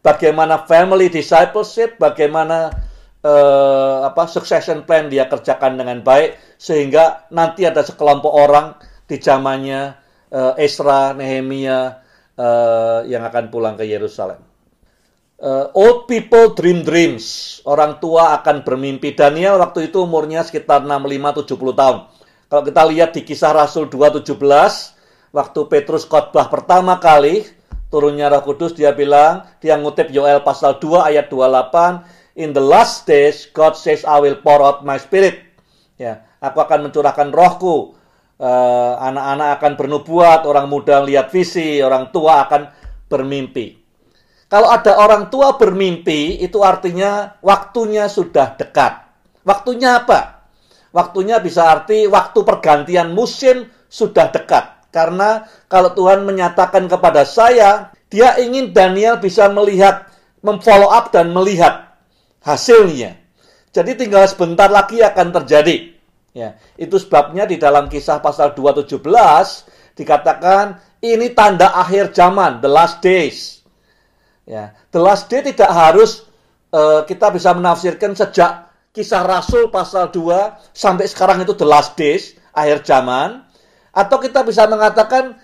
bagaimana 0.00 0.62
family 0.64 1.10
discipleship, 1.10 1.98
bagaimana 1.98 2.70
uh, 3.24 4.04
apa 4.04 4.28
succession 4.28 4.84
plan 4.84 5.08
dia 5.08 5.26
kerjakan 5.26 5.80
dengan 5.80 6.04
baik 6.04 6.60
sehingga 6.60 7.26
nanti 7.32 7.64
ada 7.64 7.80
sekelompok 7.80 8.30
orang 8.30 8.76
di 9.08 9.16
zamannya 9.16 9.96
uh, 10.30 10.52
Esra, 10.60 11.16
Nehemia 11.16 12.04
uh, 12.36 13.00
yang 13.08 13.24
akan 13.24 13.48
pulang 13.48 13.74
ke 13.74 13.88
Yerusalem. 13.88 14.40
Uh, 15.34 15.68
old 15.76 16.06
people 16.06 16.54
dream 16.54 16.86
dreams. 16.86 17.58
Orang 17.66 17.98
tua 17.98 18.38
akan 18.38 18.62
bermimpi. 18.62 19.12
Daniel 19.12 19.60
waktu 19.60 19.92
itu 19.92 20.06
umurnya 20.06 20.46
sekitar 20.46 20.86
65-70 20.86 21.80
tahun. 21.80 21.98
Kalau 22.48 22.62
kita 22.62 22.82
lihat 22.86 23.10
di 23.18 23.26
kisah 23.26 23.50
Rasul 23.50 23.90
2.17, 23.90 24.30
waktu 25.34 25.60
Petrus 25.66 26.06
khotbah 26.06 26.46
pertama 26.46 27.02
kali, 27.02 27.42
turunnya 27.90 28.30
roh 28.30 28.46
kudus, 28.46 28.78
dia 28.78 28.94
bilang, 28.94 29.42
dia 29.58 29.74
ngutip 29.74 30.14
Yoel 30.14 30.38
pasal 30.46 30.78
2 30.78 31.10
ayat 31.10 31.26
28, 31.26 32.23
In 32.34 32.50
the 32.50 32.62
last 32.62 33.06
days, 33.06 33.46
God 33.54 33.78
says, 33.78 34.02
I 34.02 34.18
will 34.18 34.42
pour 34.42 34.58
out 34.58 34.82
my 34.82 34.98
spirit. 34.98 35.38
Ya, 35.94 36.26
aku 36.42 36.58
akan 36.66 36.90
mencurahkan 36.90 37.30
rohku. 37.30 37.94
Uh, 38.34 38.98
anak-anak 38.98 39.62
akan 39.62 39.72
bernubuat, 39.78 40.42
orang 40.42 40.66
muda 40.66 40.98
lihat 41.06 41.30
visi, 41.30 41.78
orang 41.78 42.10
tua 42.10 42.42
akan 42.50 42.74
bermimpi. 43.06 43.78
Kalau 44.50 44.66
ada 44.66 44.98
orang 44.98 45.30
tua 45.30 45.54
bermimpi, 45.54 46.42
itu 46.42 46.58
artinya 46.66 47.38
waktunya 47.38 48.10
sudah 48.10 48.58
dekat. 48.58 49.06
Waktunya 49.46 50.02
apa? 50.02 50.50
Waktunya 50.90 51.38
bisa 51.38 51.70
arti 51.70 52.10
waktu 52.10 52.42
pergantian 52.42 53.14
musim 53.14 53.70
sudah 53.86 54.34
dekat. 54.34 54.90
Karena 54.90 55.46
kalau 55.70 55.94
Tuhan 55.94 56.26
menyatakan 56.26 56.90
kepada 56.90 57.22
saya, 57.22 57.94
dia 58.10 58.34
ingin 58.42 58.74
Daniel 58.74 59.22
bisa 59.22 59.46
melihat, 59.50 60.10
memfollow 60.42 60.90
up 60.90 61.14
dan 61.14 61.30
melihat 61.30 61.83
hasilnya. 62.44 63.18
Jadi 63.74 63.98
tinggal 63.98 64.28
sebentar 64.30 64.70
lagi 64.70 65.02
akan 65.02 65.34
terjadi. 65.42 65.96
Ya, 66.34 66.58
itu 66.74 66.98
sebabnya 66.98 67.46
di 67.46 67.58
dalam 67.58 67.86
kisah 67.86 68.18
pasal 68.18 68.58
217 68.58 68.98
dikatakan 69.94 70.82
ini 70.98 71.30
tanda 71.30 71.70
akhir 71.78 72.10
zaman, 72.10 72.58
the 72.58 72.70
last 72.70 72.98
days. 73.02 73.62
Ya, 74.44 74.74
the 74.90 74.98
last 74.98 75.30
day 75.30 75.46
tidak 75.46 75.70
harus 75.70 76.26
uh, 76.74 77.06
kita 77.06 77.30
bisa 77.30 77.54
menafsirkan 77.54 78.18
sejak 78.18 78.66
kisah 78.90 79.22
Rasul 79.22 79.70
pasal 79.70 80.10
2 80.10 80.74
sampai 80.74 81.06
sekarang 81.06 81.42
itu 81.42 81.54
the 81.54 81.66
last 81.66 81.94
days, 81.94 82.34
akhir 82.50 82.82
zaman. 82.82 83.46
Atau 83.94 84.18
kita 84.18 84.42
bisa 84.42 84.66
mengatakan 84.66 85.38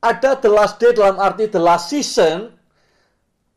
ada 0.00 0.40
the 0.40 0.48
last 0.48 0.80
day 0.80 0.96
dalam 0.96 1.20
arti 1.20 1.52
the 1.52 1.60
last 1.60 1.92
season, 1.92 2.48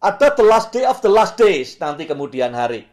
ada 0.03 0.35
the 0.35 0.43
last 0.43 0.75
day 0.75 0.83
of 0.83 0.99
the 0.99 1.07
last 1.07 1.39
days 1.39 1.79
nanti 1.79 2.03
kemudian 2.03 2.51
hari. 2.51 2.83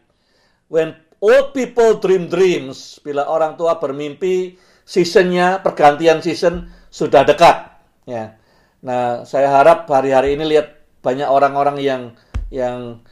When 0.71 0.95
old 1.19 1.51
people 1.51 1.99
dream 1.99 2.31
dreams, 2.31 3.03
bila 3.03 3.27
orang 3.27 3.59
tua 3.59 3.75
bermimpi, 3.75 4.55
seasonnya, 4.87 5.59
pergantian 5.59 6.23
season 6.23 6.71
sudah 6.87 7.27
dekat. 7.27 7.67
Ya. 8.07 8.39
Nah, 8.81 9.27
saya 9.27 9.51
harap 9.51 9.85
hari-hari 9.91 10.39
ini 10.39 10.57
lihat 10.57 10.79
banyak 11.03 11.27
orang-orang 11.27 11.77
yang 11.83 12.01
yang 12.47 13.03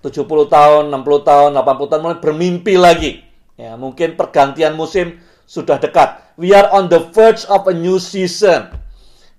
70 0.00 0.24
tahun, 0.46 0.94
60 0.94 1.26
tahun, 1.26 1.50
80 1.58 1.90
tahun 1.90 2.02
mulai 2.06 2.20
bermimpi 2.22 2.74
lagi. 2.78 3.12
Ya, 3.58 3.74
mungkin 3.74 4.14
pergantian 4.14 4.78
musim 4.78 5.18
sudah 5.42 5.82
dekat. 5.82 6.38
We 6.38 6.54
are 6.54 6.70
on 6.70 6.86
the 6.86 7.10
verge 7.10 7.42
of 7.50 7.66
a 7.66 7.74
new 7.74 7.98
season. 7.98 8.70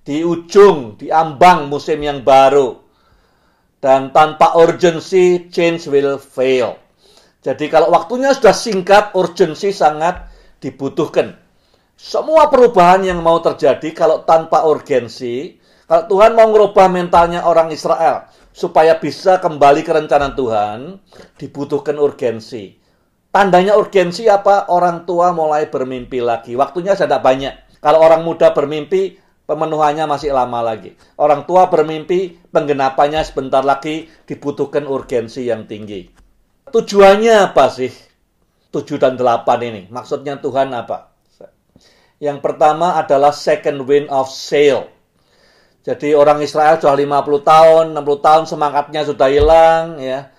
Di 0.04 0.28
ujung, 0.28 1.00
di 1.00 1.08
ambang 1.08 1.72
musim 1.72 2.04
yang 2.04 2.20
baru. 2.20 2.89
Dan 3.80 4.12
tanpa 4.12 4.60
urgency, 4.60 5.48
change 5.48 5.88
will 5.88 6.20
fail. 6.20 6.76
Jadi 7.40 7.72
kalau 7.72 7.96
waktunya 7.96 8.36
sudah 8.36 8.52
singkat, 8.52 9.16
urgency 9.16 9.72
sangat 9.72 10.28
dibutuhkan. 10.60 11.40
Semua 11.96 12.52
perubahan 12.52 13.08
yang 13.08 13.24
mau 13.24 13.40
terjadi 13.40 13.92
kalau 13.96 14.28
tanpa 14.28 14.68
urgensi, 14.68 15.60
kalau 15.88 16.06
Tuhan 16.12 16.36
mau 16.36 16.52
merubah 16.52 16.92
mentalnya 16.92 17.48
orang 17.48 17.72
Israel 17.72 18.28
supaya 18.52 19.00
bisa 19.00 19.40
kembali 19.40 19.88
ke 19.88 19.92
rencana 19.96 20.36
Tuhan, 20.36 21.00
dibutuhkan 21.40 21.96
urgensi. 21.96 22.76
Tandanya 23.32 23.80
urgensi 23.80 24.28
apa? 24.28 24.68
Orang 24.68 25.08
tua 25.08 25.32
mulai 25.32 25.72
bermimpi 25.72 26.20
lagi. 26.20 26.58
Waktunya 26.60 26.94
sudah 26.94 27.22
banyak. 27.24 27.80
Kalau 27.80 28.04
orang 28.04 28.28
muda 28.28 28.52
bermimpi, 28.52 29.16
pemenuhannya 29.50 30.06
masih 30.06 30.30
lama 30.30 30.62
lagi. 30.62 30.94
Orang 31.18 31.50
tua 31.50 31.66
bermimpi, 31.74 32.38
penggenapannya 32.54 33.26
sebentar 33.26 33.66
lagi 33.66 34.06
dibutuhkan 34.30 34.86
urgensi 34.86 35.50
yang 35.50 35.66
tinggi. 35.66 36.06
Tujuannya 36.70 37.50
apa 37.50 37.66
sih? 37.74 37.90
7 38.70 39.02
dan 39.02 39.18
8 39.18 39.50
ini. 39.66 39.90
Maksudnya 39.90 40.38
Tuhan 40.38 40.70
apa? 40.78 41.10
Yang 42.22 42.46
pertama 42.46 43.00
adalah 43.00 43.34
second 43.34 43.90
wind 43.90 44.06
of 44.14 44.30
sail. 44.30 44.86
Jadi 45.82 46.14
orang 46.14 46.44
Israel 46.46 46.78
sudah 46.78 46.94
50 46.94 47.42
tahun, 47.42 47.86
60 47.98 48.22
tahun 48.22 48.44
semangatnya 48.46 49.02
sudah 49.08 49.28
hilang 49.32 49.98
ya. 49.98 50.30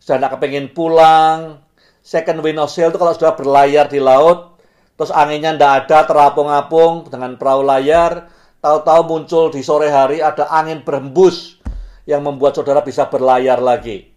Sudah 0.00 0.16
tidak 0.16 0.40
kepingin 0.40 0.72
pulang. 0.72 1.60
Second 2.00 2.40
wind 2.40 2.56
of 2.56 2.72
sail 2.72 2.88
itu 2.88 2.96
kalau 2.96 3.12
sudah 3.12 3.36
berlayar 3.36 3.92
di 3.92 4.00
laut, 4.00 4.56
terus 4.96 5.12
anginnya 5.12 5.52
tidak 5.52 5.72
ada, 5.84 5.98
terapung-apung 6.08 7.10
dengan 7.10 7.36
perahu 7.36 7.66
layar, 7.66 8.30
tahu-tahu 8.64 9.02
muncul 9.04 9.52
di 9.52 9.60
sore 9.60 9.92
hari 9.92 10.24
ada 10.24 10.48
angin 10.48 10.80
berembus 10.80 11.60
yang 12.08 12.24
membuat 12.24 12.56
saudara 12.56 12.80
bisa 12.80 13.04
berlayar 13.12 13.60
lagi. 13.60 14.08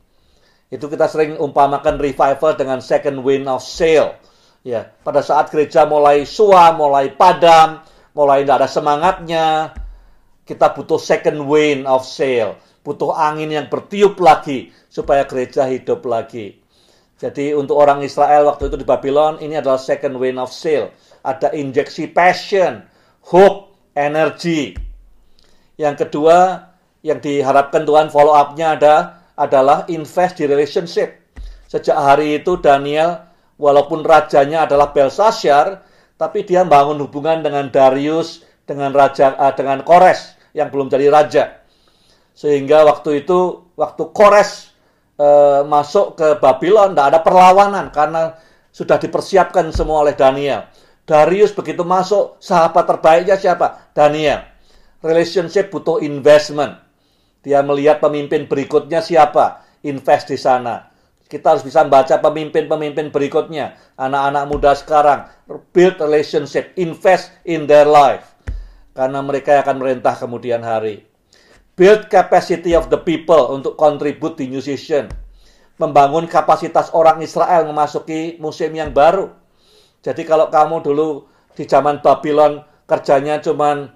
Itu 0.71 0.87
kita 0.87 1.11
sering 1.11 1.35
umpamakan 1.35 1.99
revival 1.99 2.55
dengan 2.55 2.79
second 2.79 3.19
wind 3.27 3.43
of 3.51 3.59
sail. 3.59 4.15
Ya, 4.63 4.87
pada 5.03 5.19
saat 5.19 5.51
gereja 5.51 5.83
mulai 5.83 6.23
suam, 6.23 6.79
mulai 6.79 7.11
padam, 7.11 7.83
mulai 8.15 8.43
tidak 8.43 8.63
ada 8.63 8.69
semangatnya, 8.71 9.47
kita 10.47 10.75
butuh 10.75 10.99
second 10.99 11.43
wind 11.47 11.83
of 11.83 12.07
sail, 12.07 12.55
butuh 12.83 13.15
angin 13.15 13.51
yang 13.51 13.67
bertiup 13.67 14.15
lagi 14.19 14.71
supaya 14.87 15.27
gereja 15.27 15.67
hidup 15.67 16.03
lagi. 16.07 16.59
Jadi 17.19 17.55
untuk 17.55 17.79
orang 17.79 18.03
Israel 18.03 18.47
waktu 18.47 18.71
itu 18.71 18.79
di 18.79 18.87
Babylon 18.87 19.39
ini 19.43 19.59
adalah 19.59 19.79
second 19.79 20.19
wind 20.19 20.39
of 20.39 20.51
sail. 20.51 20.91
Ada 21.23 21.55
injeksi 21.55 22.11
passion, 22.11 22.83
hope, 23.23 23.76
energi. 23.97 24.77
Yang 25.81 26.05
kedua 26.05 26.69
yang 27.01 27.17
diharapkan 27.17 27.81
Tuhan 27.81 28.13
follow 28.13 28.37
up-nya 28.37 28.77
ada 28.77 28.95
adalah 29.33 29.89
invest 29.89 30.37
di 30.37 30.45
relationship. 30.45 31.33
Sejak 31.65 31.97
hari 31.97 32.41
itu 32.41 32.61
Daniel 32.61 33.25
walaupun 33.57 34.05
rajanya 34.05 34.69
adalah 34.69 34.93
Belshazzar, 34.93 35.81
tapi 36.17 36.45
dia 36.45 36.65
bangun 36.65 37.01
hubungan 37.01 37.41
dengan 37.41 37.69
Darius, 37.69 38.45
dengan 38.65 38.93
raja 38.93 39.33
uh, 39.37 39.53
dengan 39.53 39.81
Kores 39.81 40.37
yang 40.53 40.73
belum 40.73 40.89
jadi 40.89 41.07
raja. 41.07 41.43
Sehingga 42.37 42.85
waktu 42.85 43.25
itu 43.25 43.69
waktu 43.77 44.03
Kores 44.13 44.73
uh, 45.21 45.61
masuk 45.65 46.17
ke 46.17 46.37
Babylon 46.41 46.93
tidak 46.93 47.07
ada 47.13 47.19
perlawanan 47.21 47.85
karena 47.93 48.37
sudah 48.73 48.97
dipersiapkan 49.01 49.69
semua 49.73 50.05
oleh 50.05 50.13
Daniel. 50.13 50.65
Darius 51.07 51.55
begitu 51.55 51.87
masuk, 51.87 52.35
sahabat 52.43 52.83
terbaiknya 52.83 53.39
siapa? 53.39 53.95
Daniel. 53.95 54.43
Relationship 54.99 55.71
butuh 55.71 56.03
investment. 56.03 56.83
Dia 57.47 57.63
melihat 57.63 58.03
pemimpin 58.03 58.43
berikutnya 58.43 58.99
siapa, 58.99 59.63
invest 59.87 60.27
di 60.27 60.35
sana. 60.35 60.91
Kita 61.31 61.55
harus 61.55 61.63
bisa 61.63 61.87
membaca 61.87 62.19
pemimpin-pemimpin 62.19 63.15
berikutnya. 63.15 63.79
Anak-anak 63.95 64.43
muda 64.51 64.75
sekarang, 64.75 65.31
build 65.71 65.95
relationship, 66.03 66.75
invest 66.75 67.31
in 67.47 67.71
their 67.71 67.87
life. 67.87 68.35
Karena 68.91 69.23
mereka 69.23 69.63
akan 69.63 69.79
merintah 69.79 70.11
kemudian 70.19 70.59
hari. 70.59 71.07
Build 71.79 72.11
capacity 72.11 72.75
of 72.75 72.91
the 72.91 72.99
people 72.99 73.55
untuk 73.55 73.79
contribute 73.79 74.35
di 74.35 74.51
season. 74.59 75.07
Membangun 75.79 76.27
kapasitas 76.27 76.91
orang 76.91 77.23
Israel 77.23 77.63
memasuki 77.63 78.35
musim 78.43 78.75
yang 78.75 78.91
baru. 78.91 79.46
Jadi 80.01 80.21
kalau 80.23 80.47
kamu 80.47 80.85
dulu 80.85 81.27
di 81.57 81.65
zaman 81.65 81.99
Babylon 81.99 82.61
kerjanya 82.85 83.41
cuman 83.41 83.89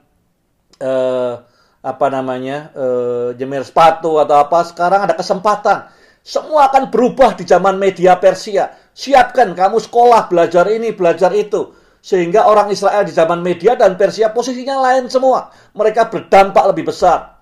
uh, 0.82 1.34
apa 1.82 2.08
namanya 2.14 2.70
uh, 2.78 3.30
jemir 3.34 3.66
sepatu 3.66 4.22
atau 4.22 4.38
apa 4.38 4.66
sekarang 4.66 5.06
ada 5.06 5.16
kesempatan. 5.18 5.90
Semua 6.22 6.70
akan 6.70 6.94
berubah 6.94 7.34
di 7.34 7.50
zaman 7.50 7.82
media 7.82 8.14
Persia. 8.22 8.70
Siapkan 8.94 9.58
kamu 9.58 9.82
sekolah 9.82 10.30
belajar 10.30 10.70
ini 10.70 10.94
belajar 10.94 11.34
itu. 11.34 11.74
Sehingga 12.02 12.50
orang 12.50 12.70
Israel 12.74 13.06
di 13.06 13.14
zaman 13.14 13.42
media 13.42 13.74
dan 13.74 13.98
Persia 13.98 14.30
posisinya 14.30 14.78
lain 14.82 15.10
semua. 15.10 15.50
Mereka 15.74 16.14
berdampak 16.14 16.62
lebih 16.74 16.94
besar. 16.94 17.42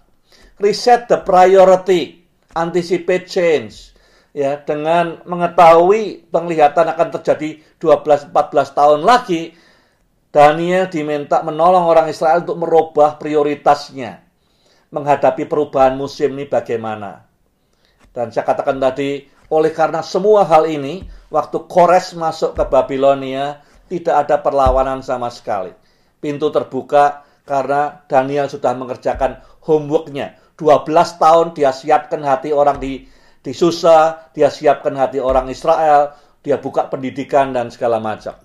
Reset 0.60 1.12
the 1.12 1.20
priority. 1.24 2.24
Anticipate 2.56 3.28
change 3.28 3.89
ya 4.36 4.62
dengan 4.62 5.22
mengetahui 5.26 6.30
penglihatan 6.30 6.86
akan 6.94 7.08
terjadi 7.20 7.60
12 7.82 8.30
14 8.30 8.78
tahun 8.78 9.02
lagi 9.02 9.58
Daniel 10.30 10.86
diminta 10.86 11.42
menolong 11.42 11.90
orang 11.90 12.06
Israel 12.10 12.46
untuk 12.46 12.62
merubah 12.62 13.18
prioritasnya 13.18 14.30
menghadapi 14.90 15.46
perubahan 15.46 15.98
musim 15.98 16.34
ini 16.38 16.50
bagaimana. 16.50 17.26
Dan 18.10 18.34
saya 18.34 18.46
katakan 18.46 18.82
tadi, 18.82 19.26
oleh 19.54 19.72
karena 19.74 20.02
semua 20.02 20.46
hal 20.46 20.66
ini, 20.66 21.06
waktu 21.30 21.66
Kores 21.70 22.18
masuk 22.18 22.58
ke 22.58 22.64
Babilonia, 22.66 23.62
tidak 23.90 24.26
ada 24.26 24.36
perlawanan 24.42 25.02
sama 25.06 25.30
sekali. 25.30 25.74
Pintu 26.22 26.50
terbuka 26.50 27.26
karena 27.46 28.06
Daniel 28.10 28.50
sudah 28.50 28.74
mengerjakan 28.78 29.42
homeworknya. 29.66 30.38
12 30.58 30.86
tahun 31.16 31.48
dia 31.56 31.72
siapkan 31.72 32.20
hati 32.20 32.52
orang 32.52 32.82
di, 32.84 33.08
di 33.40 33.56
Susa, 33.56 34.30
dia 34.36 34.52
siapkan 34.52 34.96
hati 35.00 35.24
orang 35.24 35.48
Israel, 35.48 36.16
dia 36.44 36.60
buka 36.60 36.88
pendidikan 36.92 37.56
dan 37.56 37.72
segala 37.72 38.00
macam. 38.00 38.36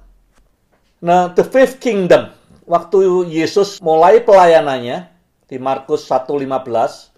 Nah, 1.04 1.34
the 1.34 1.44
fifth 1.44 1.82
kingdom, 1.82 2.30
waktu 2.64 3.28
Yesus 3.28 3.82
mulai 3.82 4.22
pelayanannya, 4.22 5.14
di 5.44 5.60
Markus 5.60 6.08
1:15 6.08 7.14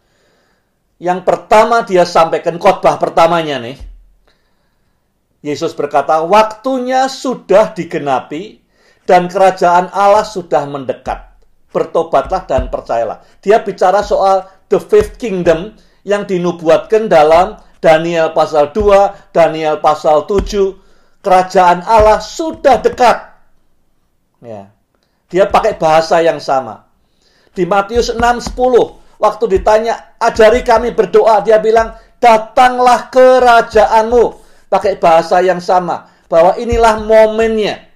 yang 0.96 1.22
pertama 1.22 1.84
dia 1.84 2.08
sampaikan 2.08 2.56
khotbah 2.56 2.96
pertamanya 2.96 3.60
nih. 3.60 3.76
Yesus 5.44 5.76
berkata, 5.76 6.24
"Waktunya 6.24 7.06
sudah 7.06 7.76
digenapi 7.76 8.64
dan 9.04 9.28
kerajaan 9.28 9.92
Allah 9.92 10.24
sudah 10.24 10.64
mendekat. 10.66 11.22
Bertobatlah 11.70 12.48
dan 12.48 12.72
percayalah." 12.72 13.22
Dia 13.44 13.60
bicara 13.60 14.00
soal 14.00 14.48
the 14.72 14.80
fifth 14.80 15.20
kingdom 15.20 15.76
yang 16.02 16.24
dinubuatkan 16.24 17.06
dalam 17.12 17.60
Daniel 17.87 18.35
pasal 18.35 18.75
2, 18.75 19.31
Daniel 19.31 19.79
pasal 19.79 20.27
7. 20.27 20.75
Kerajaan 21.22 21.87
Allah 21.87 22.18
sudah 22.18 22.83
dekat. 22.83 23.38
Ya. 24.42 24.75
Dia 25.31 25.46
pakai 25.46 25.79
bahasa 25.79 26.18
yang 26.18 26.42
sama. 26.42 26.90
Di 27.55 27.62
Matius 27.62 28.11
6:10, 28.11 28.99
waktu 29.22 29.59
ditanya, 29.59 30.18
"Ajari 30.18 30.66
kami 30.66 30.90
berdoa," 30.99 31.46
dia 31.46 31.62
bilang, 31.62 31.94
"Datanglah 32.18 33.07
kerajaanmu." 33.14 34.42
Pakai 34.66 34.99
bahasa 34.99 35.38
yang 35.46 35.62
sama, 35.62 36.11
bahwa 36.27 36.59
inilah 36.59 36.99
momennya. 37.07 37.87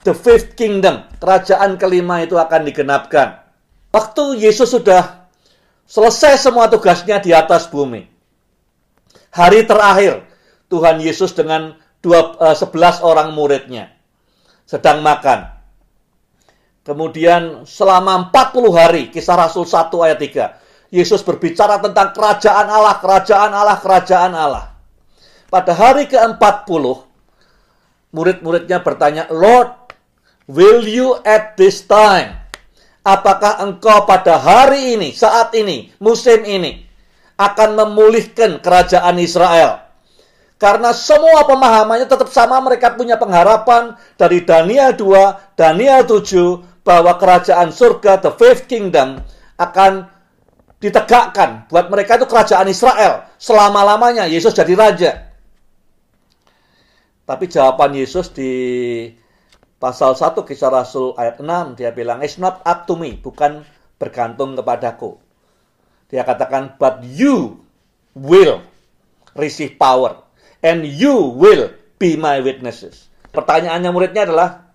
The 0.00 0.16
fifth 0.16 0.56
kingdom, 0.56 1.04
kerajaan 1.20 1.76
kelima 1.76 2.24
itu 2.24 2.40
akan 2.40 2.64
digenapkan. 2.64 3.36
Waktu 3.92 4.40
Yesus 4.40 4.72
sudah 4.72 5.28
selesai 5.84 6.40
semua 6.40 6.72
tugasnya 6.72 7.20
di 7.20 7.36
atas 7.36 7.68
bumi. 7.68 8.15
Hari 9.36 9.68
terakhir, 9.68 10.24
Tuhan 10.72 10.96
Yesus 10.96 11.36
dengan 11.36 11.76
dua, 12.00 12.40
uh, 12.40 12.56
11 12.56 13.04
orang 13.04 13.36
muridnya 13.36 13.92
sedang 14.64 15.04
makan. 15.04 15.52
Kemudian 16.80 17.68
selama 17.68 18.32
40 18.32 18.72
hari, 18.72 19.02
kisah 19.12 19.36
Rasul 19.36 19.68
1 19.68 19.92
ayat 20.08 20.16
3, 20.16 20.94
Yesus 20.94 21.20
berbicara 21.20 21.82
tentang 21.84 22.16
kerajaan 22.16 22.64
Allah, 22.64 22.96
kerajaan 22.96 23.52
Allah, 23.52 23.76
kerajaan 23.76 24.32
Allah. 24.32 24.64
Pada 25.52 25.76
hari 25.76 26.08
ke-40, 26.08 26.84
murid-muridnya 28.16 28.80
bertanya, 28.80 29.28
Lord, 29.28 29.92
will 30.48 30.80
you 30.86 31.18
at 31.28 31.58
this 31.60 31.84
time? 31.84 32.40
Apakah 33.04 33.60
engkau 33.62 34.06
pada 34.08 34.40
hari 34.40 34.96
ini, 34.96 35.12
saat 35.12 35.52
ini, 35.58 35.92
musim 36.00 36.42
ini, 36.42 36.85
akan 37.36 37.70
memulihkan 37.76 38.58
kerajaan 38.64 39.16
Israel? 39.20 39.86
Karena 40.56 40.96
semua 40.96 41.44
pemahamannya 41.44 42.08
tetap 42.08 42.32
sama, 42.32 42.56
mereka 42.64 42.96
punya 42.96 43.20
pengharapan 43.20 43.92
dari 44.16 44.40
Daniel 44.40 44.96
2, 44.96 45.52
Daniel 45.52 46.08
7, 46.08 46.80
bahwa 46.80 47.12
kerajaan 47.20 47.68
surga, 47.68 48.24
the 48.24 48.32
fifth 48.40 48.64
kingdom, 48.64 49.20
akan 49.60 50.08
ditegakkan. 50.80 51.68
Buat 51.68 51.92
mereka 51.92 52.16
itu 52.16 52.24
kerajaan 52.24 52.72
Israel. 52.72 53.28
Selama-lamanya 53.36 54.24
Yesus 54.24 54.56
jadi 54.56 54.72
raja. 54.72 55.12
Tapi 57.26 57.44
jawaban 57.50 57.92
Yesus 57.92 58.32
di 58.32 58.52
pasal 59.76 60.16
1 60.16 60.40
kisah 60.40 60.72
Rasul 60.72 61.12
ayat 61.20 61.42
6, 61.42 61.76
dia 61.76 61.92
bilang, 61.92 62.24
It's 62.24 62.40
not 62.40 62.64
up 62.64 62.88
to 62.88 62.96
me, 62.96 63.18
bukan 63.18 63.66
bergantung 64.00 64.56
kepadaku. 64.56 65.25
Dia 66.06 66.22
katakan, 66.22 66.78
but 66.78 67.02
you 67.02 67.62
will 68.14 68.62
receive 69.34 69.74
power. 69.76 70.22
And 70.62 70.86
you 70.86 71.36
will 71.36 71.74
be 72.00 72.16
my 72.16 72.40
witnesses. 72.40 73.10
Pertanyaannya 73.30 73.90
muridnya 73.92 74.24
adalah, 74.26 74.66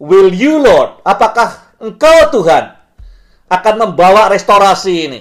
Will 0.00 0.34
you 0.34 0.58
Lord? 0.58 1.00
Apakah 1.06 1.78
engkau 1.78 2.34
Tuhan 2.34 2.74
akan 3.46 3.74
membawa 3.78 4.26
restorasi 4.26 4.94
ini? 5.06 5.20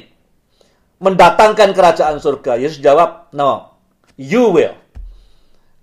Mendatangkan 0.98 1.76
kerajaan 1.76 2.18
surga. 2.18 2.58
Yesus 2.58 2.82
jawab, 2.82 3.30
no. 3.36 3.78
You 4.18 4.50
will. 4.50 4.74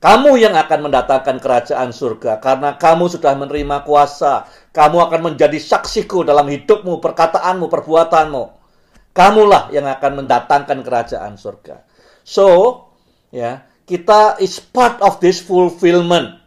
Kamu 0.01 0.41
yang 0.41 0.57
akan 0.57 0.89
mendatangkan 0.89 1.45
kerajaan 1.45 1.93
surga 1.93 2.41
karena 2.41 2.81
kamu 2.81 3.13
sudah 3.13 3.37
menerima 3.37 3.85
kuasa. 3.85 4.49
Kamu 4.73 4.97
akan 4.97 5.33
menjadi 5.33 5.61
saksiku 5.61 6.25
dalam 6.25 6.49
hidupmu, 6.49 7.05
perkataanmu, 7.05 7.69
perbuatanmu. 7.69 8.60
Kamulah 9.11 9.75
yang 9.75 9.91
akan 9.91 10.25
mendatangkan 10.25 10.87
kerajaan 10.87 11.35
surga. 11.35 11.83
So, 12.23 12.79
ya, 13.35 13.67
kita 13.85 14.39
is 14.39 14.63
part 14.63 15.03
of 15.03 15.19
this 15.19 15.43
fulfillment 15.43 16.39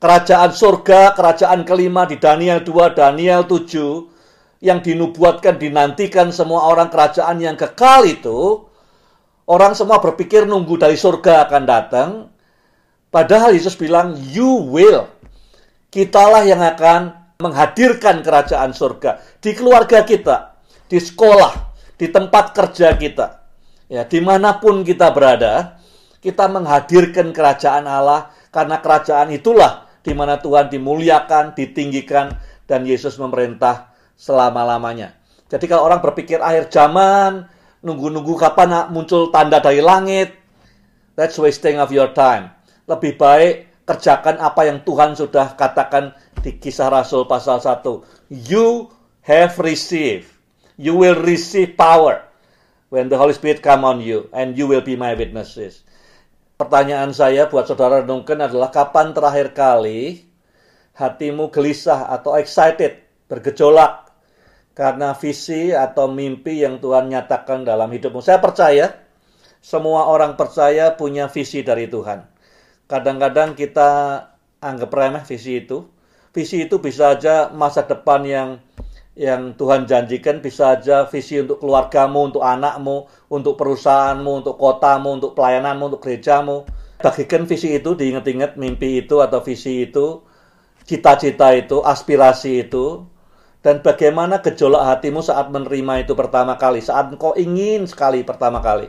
kerajaan 0.00 0.56
surga, 0.56 1.12
kerajaan 1.12 1.64
kelima 1.68 2.08
di 2.08 2.16
Daniel 2.16 2.64
2, 2.64 2.96
Daniel 2.96 3.44
7 3.44 4.64
yang 4.64 4.80
dinubuatkan 4.80 5.60
dinantikan 5.60 6.32
semua 6.32 6.68
orang 6.68 6.88
kerajaan 6.88 7.36
yang 7.40 7.56
kekal 7.56 8.08
itu 8.08 8.70
Orang 9.50 9.74
semua 9.74 9.98
berpikir 9.98 10.46
nunggu 10.46 10.78
dari 10.78 10.94
surga 10.94 11.50
akan 11.50 11.62
datang. 11.66 12.30
Padahal 13.10 13.50
Yesus 13.50 13.74
bilang, 13.74 14.14
you 14.30 14.46
will. 14.70 15.10
Kitalah 15.90 16.46
yang 16.46 16.62
akan 16.62 17.34
menghadirkan 17.42 18.22
kerajaan 18.22 18.70
surga 18.70 19.18
di 19.42 19.50
keluarga 19.58 20.06
kita, 20.06 20.54
di 20.86 21.02
sekolah, 21.02 21.69
di 22.00 22.08
tempat 22.08 22.56
kerja 22.56 22.96
kita. 22.96 23.44
Ya, 23.92 24.08
di 24.08 24.24
mana 24.24 24.56
pun 24.56 24.80
kita 24.80 25.12
berada, 25.12 25.76
kita 26.24 26.48
menghadirkan 26.48 27.36
kerajaan 27.36 27.84
Allah 27.84 28.32
karena 28.48 28.80
kerajaan 28.80 29.28
itulah 29.36 29.84
di 30.00 30.16
mana 30.16 30.40
Tuhan 30.40 30.72
dimuliakan, 30.72 31.52
ditinggikan, 31.52 32.32
dan 32.64 32.88
Yesus 32.88 33.20
memerintah 33.20 33.92
selama-lamanya. 34.16 35.12
Jadi 35.52 35.68
kalau 35.68 35.84
orang 35.84 36.00
berpikir 36.00 36.40
akhir 36.40 36.72
zaman, 36.72 37.44
nunggu-nunggu 37.84 38.32
kapan 38.40 38.88
muncul 38.88 39.28
tanda 39.28 39.60
dari 39.60 39.84
langit, 39.84 40.32
that's 41.18 41.36
wasting 41.36 41.76
of 41.76 41.92
your 41.92 42.16
time. 42.16 42.48
Lebih 42.88 43.20
baik 43.20 43.84
kerjakan 43.84 44.40
apa 44.40 44.70
yang 44.70 44.80
Tuhan 44.86 45.18
sudah 45.18 45.52
katakan 45.58 46.16
di 46.40 46.56
kisah 46.56 46.88
Rasul 46.88 47.28
pasal 47.28 47.60
1. 47.60 47.84
You 48.30 48.88
have 49.26 49.58
received. 49.60 50.39
You 50.80 50.96
will 50.96 51.20
receive 51.20 51.76
power 51.76 52.24
when 52.88 53.12
the 53.12 53.20
Holy 53.20 53.36
Spirit 53.36 53.60
come 53.60 53.84
on 53.84 54.00
you 54.00 54.32
and 54.32 54.56
you 54.56 54.64
will 54.64 54.80
be 54.80 54.96
my 54.96 55.12
witnesses. 55.12 55.84
Pertanyaan 56.56 57.12
saya 57.12 57.52
buat 57.52 57.68
saudara 57.68 58.00
renungkan 58.00 58.40
adalah 58.40 58.72
kapan 58.72 59.12
terakhir 59.12 59.52
kali 59.52 60.24
hatimu 60.96 61.52
gelisah 61.52 62.08
atau 62.08 62.36
excited, 62.40 62.96
bergejolak 63.28 64.08
karena 64.72 65.12
visi 65.12 65.68
atau 65.76 66.08
mimpi 66.08 66.64
yang 66.64 66.80
Tuhan 66.80 67.12
nyatakan 67.12 67.68
dalam 67.68 67.92
hidupmu. 67.92 68.24
Saya 68.24 68.40
percaya 68.40 68.96
semua 69.60 70.08
orang 70.08 70.40
percaya 70.40 70.96
punya 70.96 71.28
visi 71.28 71.60
dari 71.60 71.92
Tuhan. 71.92 72.24
Kadang-kadang 72.88 73.52
kita 73.52 74.24
anggap 74.64 74.88
remeh 74.88 75.24
visi 75.28 75.60
itu. 75.60 75.84
Visi 76.32 76.64
itu 76.64 76.80
bisa 76.80 77.12
aja 77.18 77.52
masa 77.52 77.84
depan 77.84 78.24
yang 78.24 78.48
yang 79.20 79.52
Tuhan 79.52 79.84
janjikan 79.84 80.40
bisa 80.40 80.80
aja 80.80 81.04
visi 81.04 81.36
untuk 81.36 81.60
keluargamu, 81.60 82.32
untuk 82.32 82.40
anakmu, 82.40 83.04
untuk 83.28 83.60
perusahaanmu, 83.60 84.40
untuk 84.40 84.56
kotamu, 84.56 85.20
untuk 85.20 85.36
pelayananmu, 85.36 85.92
untuk 85.92 86.00
gerejamu. 86.00 86.64
Bagikan 86.96 87.44
visi 87.44 87.76
itu, 87.76 87.92
diingat-ingat 87.92 88.56
mimpi 88.56 89.04
itu 89.04 89.20
atau 89.20 89.44
visi 89.44 89.84
itu, 89.84 90.24
cita-cita 90.88 91.52
itu, 91.52 91.84
aspirasi 91.84 92.64
itu, 92.64 93.04
dan 93.60 93.84
bagaimana 93.84 94.40
gejolak 94.40 94.88
hatimu 94.88 95.20
saat 95.20 95.52
menerima 95.52 96.08
itu 96.08 96.16
pertama 96.16 96.56
kali, 96.56 96.80
saat 96.80 97.12
engkau 97.12 97.36
ingin 97.36 97.84
sekali 97.84 98.24
pertama 98.24 98.64
kali. 98.64 98.88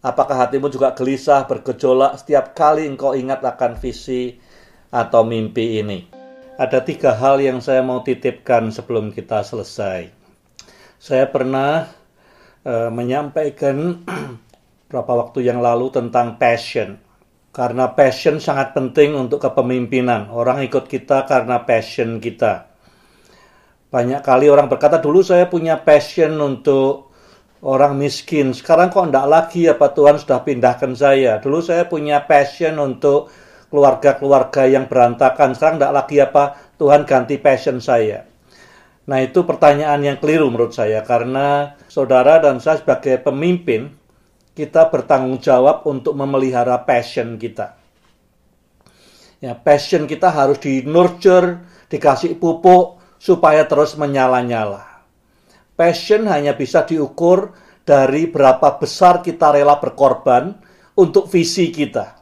Apakah 0.00 0.48
hatimu 0.48 0.72
juga 0.72 0.96
gelisah, 0.96 1.44
bergejolak 1.44 2.24
setiap 2.24 2.56
kali 2.56 2.88
engkau 2.88 3.12
ingat 3.12 3.44
akan 3.44 3.76
visi 3.76 4.40
atau 4.88 5.28
mimpi 5.28 5.84
ini? 5.84 6.15
Ada 6.56 6.80
tiga 6.80 7.12
hal 7.12 7.40
yang 7.44 7.60
saya 7.60 7.84
mau 7.84 8.00
titipkan 8.00 8.72
sebelum 8.72 9.12
kita 9.12 9.44
selesai. 9.44 10.08
Saya 10.96 11.28
pernah 11.28 11.84
uh, 12.64 12.88
menyampaikan 12.88 14.02
beberapa 14.88 15.12
waktu 15.20 15.44
yang 15.44 15.60
lalu 15.60 15.92
tentang 15.92 16.40
passion. 16.40 16.96
Karena 17.52 17.92
passion 17.92 18.40
sangat 18.40 18.72
penting 18.72 19.16
untuk 19.16 19.40
kepemimpinan. 19.44 20.32
Orang 20.32 20.64
ikut 20.64 20.88
kita 20.88 21.28
karena 21.28 21.64
passion 21.64 22.20
kita 22.20 22.76
banyak 23.86 24.20
kali 24.20 24.50
orang 24.50 24.66
berkata, 24.66 24.98
dulu 24.98 25.22
saya 25.22 25.46
punya 25.46 25.78
passion 25.80 26.36
untuk 26.42 27.14
orang 27.62 27.94
miskin. 27.96 28.50
Sekarang 28.52 28.90
kok 28.90 29.08
enggak 29.08 29.24
lagi 29.24 29.70
apa 29.70 29.88
Tuhan 29.94 30.18
sudah 30.18 30.42
pindahkan 30.42 30.92
saya. 30.98 31.38
Dulu 31.38 31.62
saya 31.62 31.86
punya 31.86 32.20
passion 32.26 32.76
untuk 32.76 33.30
keluarga-keluarga 33.70 34.66
yang 34.70 34.86
berantakan. 34.86 35.54
Sekarang 35.54 35.76
enggak 35.78 35.94
lagi 35.94 36.16
apa 36.22 36.44
Tuhan 36.78 37.02
ganti 37.04 37.36
passion 37.40 37.78
saya. 37.82 38.26
Nah 39.06 39.18
itu 39.22 39.46
pertanyaan 39.46 40.02
yang 40.02 40.18
keliru 40.18 40.50
menurut 40.50 40.74
saya. 40.74 41.02
Karena 41.06 41.78
saudara 41.86 42.42
dan 42.42 42.58
saya 42.58 42.82
sebagai 42.82 43.22
pemimpin, 43.22 43.94
kita 44.56 44.90
bertanggung 44.90 45.38
jawab 45.38 45.86
untuk 45.86 46.16
memelihara 46.18 46.80
passion 46.82 47.38
kita. 47.38 47.78
Ya, 49.36 49.52
passion 49.52 50.08
kita 50.08 50.32
harus 50.32 50.58
di 50.58 50.80
nurture, 50.80 51.60
dikasih 51.92 52.40
pupuk, 52.40 52.96
supaya 53.20 53.68
terus 53.68 53.94
menyala-nyala. 53.94 55.04
Passion 55.76 56.24
hanya 56.24 56.56
bisa 56.56 56.88
diukur 56.88 57.52
dari 57.84 58.26
berapa 58.32 58.80
besar 58.80 59.20
kita 59.20 59.52
rela 59.52 59.76
berkorban 59.76 60.56
untuk 60.96 61.28
visi 61.28 61.68
kita. 61.68 62.15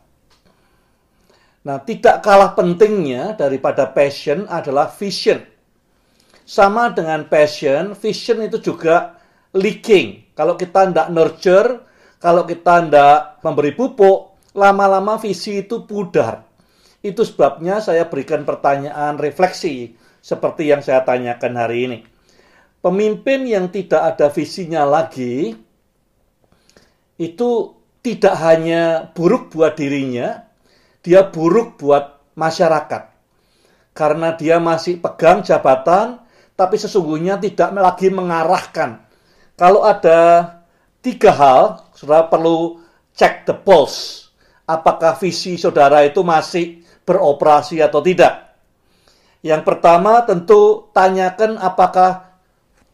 Nah, 1.64 1.80
tidak 1.80 2.20
kalah 2.20 2.52
pentingnya 2.52 3.40
daripada 3.40 3.88
passion 3.88 4.44
adalah 4.52 4.92
vision. 4.92 5.40
Sama 6.44 6.92
dengan 6.92 7.24
passion, 7.24 7.96
vision 7.96 8.44
itu 8.44 8.60
juga 8.60 9.16
leaking. 9.56 10.36
Kalau 10.36 10.60
kita 10.60 10.92
tidak 10.92 11.08
nurture, 11.08 11.80
kalau 12.20 12.44
kita 12.44 12.84
tidak 12.84 13.40
memberi 13.40 13.72
pupuk, 13.72 14.36
lama-lama 14.52 15.16
visi 15.16 15.64
itu 15.64 15.88
pudar. 15.88 16.44
Itu 17.00 17.24
sebabnya 17.24 17.80
saya 17.80 18.08
berikan 18.12 18.44
pertanyaan 18.44 19.16
refleksi 19.16 19.96
seperti 20.24 20.68
yang 20.68 20.80
saya 20.84 21.00
tanyakan 21.04 21.52
hari 21.56 21.78
ini. 21.88 21.98
Pemimpin 22.84 23.48
yang 23.48 23.72
tidak 23.72 24.16
ada 24.16 24.28
visinya 24.28 24.84
lagi 24.84 25.56
itu 27.16 27.50
tidak 28.04 28.36
hanya 28.36 29.08
buruk 29.16 29.48
buat 29.52 29.76
dirinya, 29.80 30.44
dia 31.04 31.28
buruk 31.28 31.76
buat 31.76 32.32
masyarakat. 32.32 33.12
Karena 33.94 34.34
dia 34.34 34.58
masih 34.58 34.98
pegang 34.98 35.44
jabatan, 35.44 36.24
tapi 36.56 36.80
sesungguhnya 36.80 37.38
tidak 37.38 37.70
lagi 37.76 38.10
mengarahkan. 38.10 39.04
Kalau 39.54 39.86
ada 39.86 40.50
tiga 40.98 41.30
hal, 41.30 41.62
saudara 41.94 42.26
perlu 42.26 42.82
cek 43.14 43.46
the 43.46 43.54
pulse. 43.54 44.32
Apakah 44.64 45.14
visi 45.20 45.60
saudara 45.60 46.02
itu 46.02 46.24
masih 46.24 46.82
beroperasi 47.04 47.84
atau 47.84 48.00
tidak? 48.00 48.56
Yang 49.44 49.62
pertama 49.62 50.24
tentu 50.24 50.88
tanyakan 50.96 51.60
apakah 51.60 52.32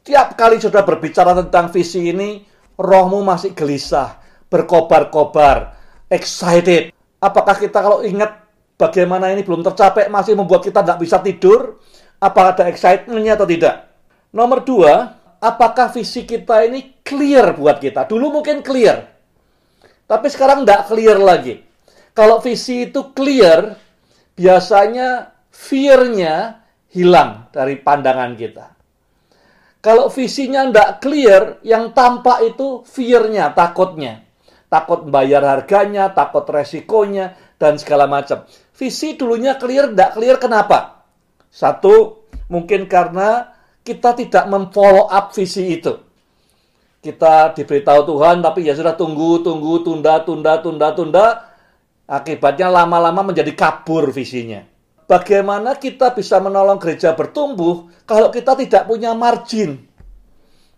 tiap 0.03 0.35
kali 0.35 0.59
sudah 0.59 0.83
berbicara 0.83 1.31
tentang 1.39 1.71
visi 1.71 2.11
ini, 2.11 2.43
rohmu 2.75 3.23
masih 3.23 3.55
gelisah, 3.55 4.19
berkobar-kobar, 4.51 5.79
excited. 6.11 6.91
Apakah 7.21 7.55
kita 7.61 7.85
kalau 7.85 8.01
ingat 8.01 8.49
bagaimana 8.81 9.29
ini 9.29 9.45
belum 9.45 9.61
tercapai 9.61 10.09
masih 10.09 10.33
membuat 10.35 10.65
kita 10.65 10.81
tidak 10.81 10.99
bisa 11.05 11.21
tidur? 11.21 11.77
Apakah 12.17 12.57
ada 12.57 12.65
excitementnya 12.73 13.37
atau 13.37 13.45
tidak? 13.45 13.93
Nomor 14.33 14.65
dua, 14.65 15.21
apakah 15.37 15.93
visi 15.93 16.25
kita 16.25 16.65
ini 16.65 17.01
clear 17.05 17.53
buat 17.57 17.77
kita? 17.77 18.09
Dulu 18.09 18.41
mungkin 18.41 18.65
clear, 18.65 19.05
tapi 20.09 20.27
sekarang 20.33 20.65
tidak 20.65 20.89
clear 20.89 21.17
lagi. 21.21 21.61
Kalau 22.17 22.41
visi 22.41 22.89
itu 22.89 23.13
clear, 23.13 23.77
biasanya 24.37 25.37
fear-nya 25.53 26.65
hilang 26.91 27.47
dari 27.53 27.79
pandangan 27.79 28.33
kita. 28.35 28.67
Kalau 29.81 30.13
visinya 30.13 30.69
tidak 30.69 31.01
clear, 31.01 31.43
yang 31.65 31.97
tampak 31.97 32.53
itu 32.53 32.85
fear-nya, 32.85 33.57
takutnya. 33.57 34.29
Takut 34.71 35.03
bayar 35.11 35.43
harganya, 35.43 36.15
takut 36.15 36.47
resikonya, 36.47 37.35
dan 37.59 37.75
segala 37.75 38.07
macam. 38.07 38.47
Visi 38.79 39.19
dulunya 39.19 39.59
clear, 39.59 39.91
tidak 39.91 40.15
clear 40.15 40.37
kenapa? 40.39 41.03
Satu, 41.51 42.23
mungkin 42.47 42.87
karena 42.87 43.51
kita 43.83 44.15
tidak 44.15 44.47
memfollow 44.47 45.11
up 45.11 45.35
visi 45.35 45.75
itu. 45.75 45.99
Kita 47.03 47.51
diberitahu 47.51 48.07
Tuhan, 48.07 48.47
tapi 48.47 48.63
ya 48.63 48.79
sudah 48.79 48.95
tunggu, 48.95 49.43
tunggu, 49.43 49.83
tunda, 49.83 50.23
tunda, 50.23 50.63
tunda, 50.63 50.89
tunda. 50.95 51.27
Akibatnya 52.07 52.71
lama-lama 52.71 53.35
menjadi 53.35 53.51
kabur 53.57 54.15
visinya. 54.15 54.63
Bagaimana 55.11 55.75
kita 55.75 56.15
bisa 56.15 56.39
menolong 56.39 56.79
gereja 56.79 57.19
bertumbuh 57.19 57.91
kalau 58.07 58.31
kita 58.31 58.55
tidak 58.55 58.87
punya 58.87 59.11
margin? 59.11 59.91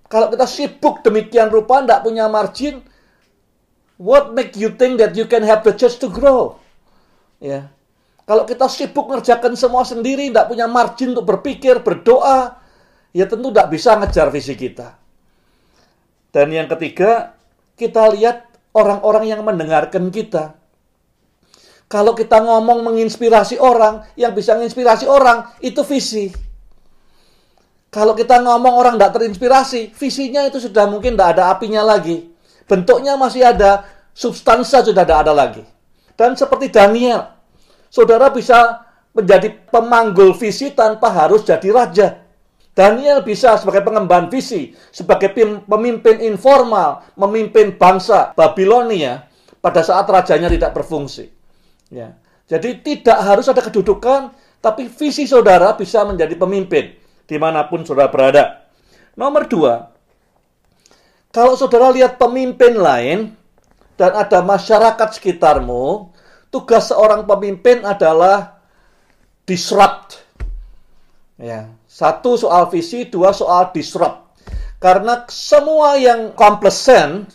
Kalau 0.08 0.32
kita 0.32 0.48
sibuk 0.48 1.04
demikian 1.04 1.52
rupa, 1.52 1.84
tidak 1.84 2.00
punya 2.00 2.28
margin, 2.32 2.80
what 4.02 4.34
make 4.34 4.58
you 4.58 4.74
think 4.74 4.98
that 4.98 5.14
you 5.14 5.30
can 5.30 5.46
have 5.46 5.62
the 5.62 5.70
church 5.70 6.02
to 6.02 6.10
grow? 6.10 6.58
Ya. 7.38 7.70
Kalau 8.26 8.42
kita 8.42 8.66
sibuk 8.66 9.06
ngerjakan 9.06 9.54
semua 9.54 9.86
sendiri, 9.86 10.30
tidak 10.30 10.50
punya 10.50 10.66
margin 10.66 11.14
untuk 11.14 11.26
berpikir, 11.38 11.82
berdoa, 11.82 12.58
ya 13.14 13.26
tentu 13.30 13.54
tidak 13.54 13.70
bisa 13.70 13.94
ngejar 13.98 14.30
visi 14.34 14.54
kita. 14.58 14.98
Dan 16.34 16.50
yang 16.50 16.66
ketiga, 16.70 17.34
kita 17.74 18.10
lihat 18.14 18.46
orang-orang 18.74 19.30
yang 19.30 19.42
mendengarkan 19.42 20.10
kita. 20.10 20.54
Kalau 21.90 22.16
kita 22.16 22.40
ngomong 22.40 22.88
menginspirasi 22.88 23.60
orang, 23.60 24.06
yang 24.16 24.32
bisa 24.32 24.56
menginspirasi 24.56 25.04
orang 25.04 25.52
itu 25.60 25.84
visi. 25.84 26.32
Kalau 27.92 28.16
kita 28.16 28.40
ngomong 28.40 28.72
orang 28.72 28.94
tidak 28.96 29.20
terinspirasi, 29.20 29.92
visinya 29.92 30.40
itu 30.48 30.56
sudah 30.56 30.88
mungkin 30.88 31.12
tidak 31.12 31.36
ada 31.36 31.52
apinya 31.52 31.84
lagi. 31.84 32.32
Bentuknya 32.64 33.20
masih 33.20 33.44
ada, 33.44 33.84
substansa 34.12 34.84
sudah 34.84 35.04
tidak 35.04 35.18
ada 35.26 35.32
lagi. 35.32 35.64
Dan 36.16 36.36
seperti 36.36 36.68
Daniel, 36.68 37.32
saudara 37.88 38.28
bisa 38.28 38.84
menjadi 39.12 39.52
pemanggul 39.68 40.32
visi 40.36 40.72
tanpa 40.72 41.12
harus 41.12 41.44
jadi 41.44 41.68
raja. 41.72 42.08
Daniel 42.72 43.20
bisa 43.20 43.60
sebagai 43.60 43.84
pengemban 43.84 44.32
visi, 44.32 44.72
sebagai 44.88 45.36
pemimpin 45.68 46.24
informal, 46.24 47.04
memimpin 47.20 47.76
bangsa 47.76 48.32
Babilonia 48.32 49.28
pada 49.60 49.84
saat 49.84 50.08
rajanya 50.08 50.48
tidak 50.48 50.72
berfungsi. 50.72 51.28
Ya. 51.92 52.16
Jadi 52.48 52.80
tidak 52.80 53.18
harus 53.20 53.44
ada 53.52 53.60
kedudukan, 53.60 54.32
tapi 54.64 54.88
visi 54.88 55.28
saudara 55.28 55.76
bisa 55.76 56.00
menjadi 56.08 56.32
pemimpin 56.32 56.96
di 57.28 57.36
mana 57.36 57.68
pun 57.68 57.84
saudara 57.84 58.08
berada. 58.08 58.64
Nomor 59.20 59.44
dua, 59.44 59.92
kalau 61.28 61.56
saudara 61.56 61.92
lihat 61.92 62.16
pemimpin 62.16 62.76
lain 62.76 63.36
dan 63.96 64.12
ada 64.16 64.40
masyarakat 64.40 65.08
sekitarmu, 65.18 66.12
tugas 66.48 66.88
seorang 66.88 67.24
pemimpin 67.28 67.84
adalah 67.84 68.60
disrupt. 69.44 70.20
Ya, 71.40 71.72
satu 71.88 72.38
soal 72.38 72.70
visi, 72.70 73.08
dua 73.08 73.34
soal 73.34 73.74
disrupt. 73.74 74.36
Karena 74.82 75.26
semua 75.30 75.94
yang 75.98 76.34
komplesen 76.34 77.30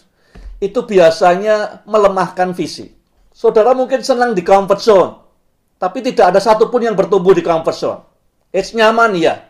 itu 0.60 0.84
biasanya 0.84 1.86
melemahkan 1.88 2.52
visi. 2.52 2.92
Saudara 3.32 3.78
mungkin 3.78 4.02
senang 4.02 4.34
di 4.34 4.42
comfort 4.42 4.82
zone, 4.82 5.12
tapi 5.78 6.02
tidak 6.02 6.34
ada 6.34 6.40
satupun 6.42 6.82
yang 6.82 6.98
bertumbuh 6.98 7.38
di 7.38 7.46
comfort 7.46 7.78
zone. 7.78 8.02
It's 8.50 8.74
nyaman 8.74 9.14
ya. 9.14 9.46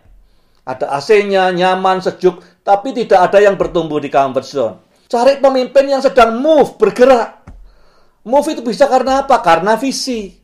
Ada 0.67 0.99
AC-nya, 0.99 1.55
nyaman, 1.55 2.03
sejuk, 2.03 2.43
tapi 2.67 2.91
tidak 2.91 3.31
ada 3.31 3.39
yang 3.39 3.55
bertumbuh 3.55 4.03
di 4.03 4.11
comfort 4.11 4.43
zone. 4.43 4.75
Cari 5.07 5.39
pemimpin 5.39 5.87
yang 5.87 6.03
sedang 6.03 6.35
move, 6.43 6.75
bergerak. 6.75 7.47
Move 8.27 8.47
itu 8.51 8.61
bisa 8.61 8.91
karena 8.91 9.23
apa? 9.23 9.39
Karena 9.39 9.79
visi. 9.79 10.35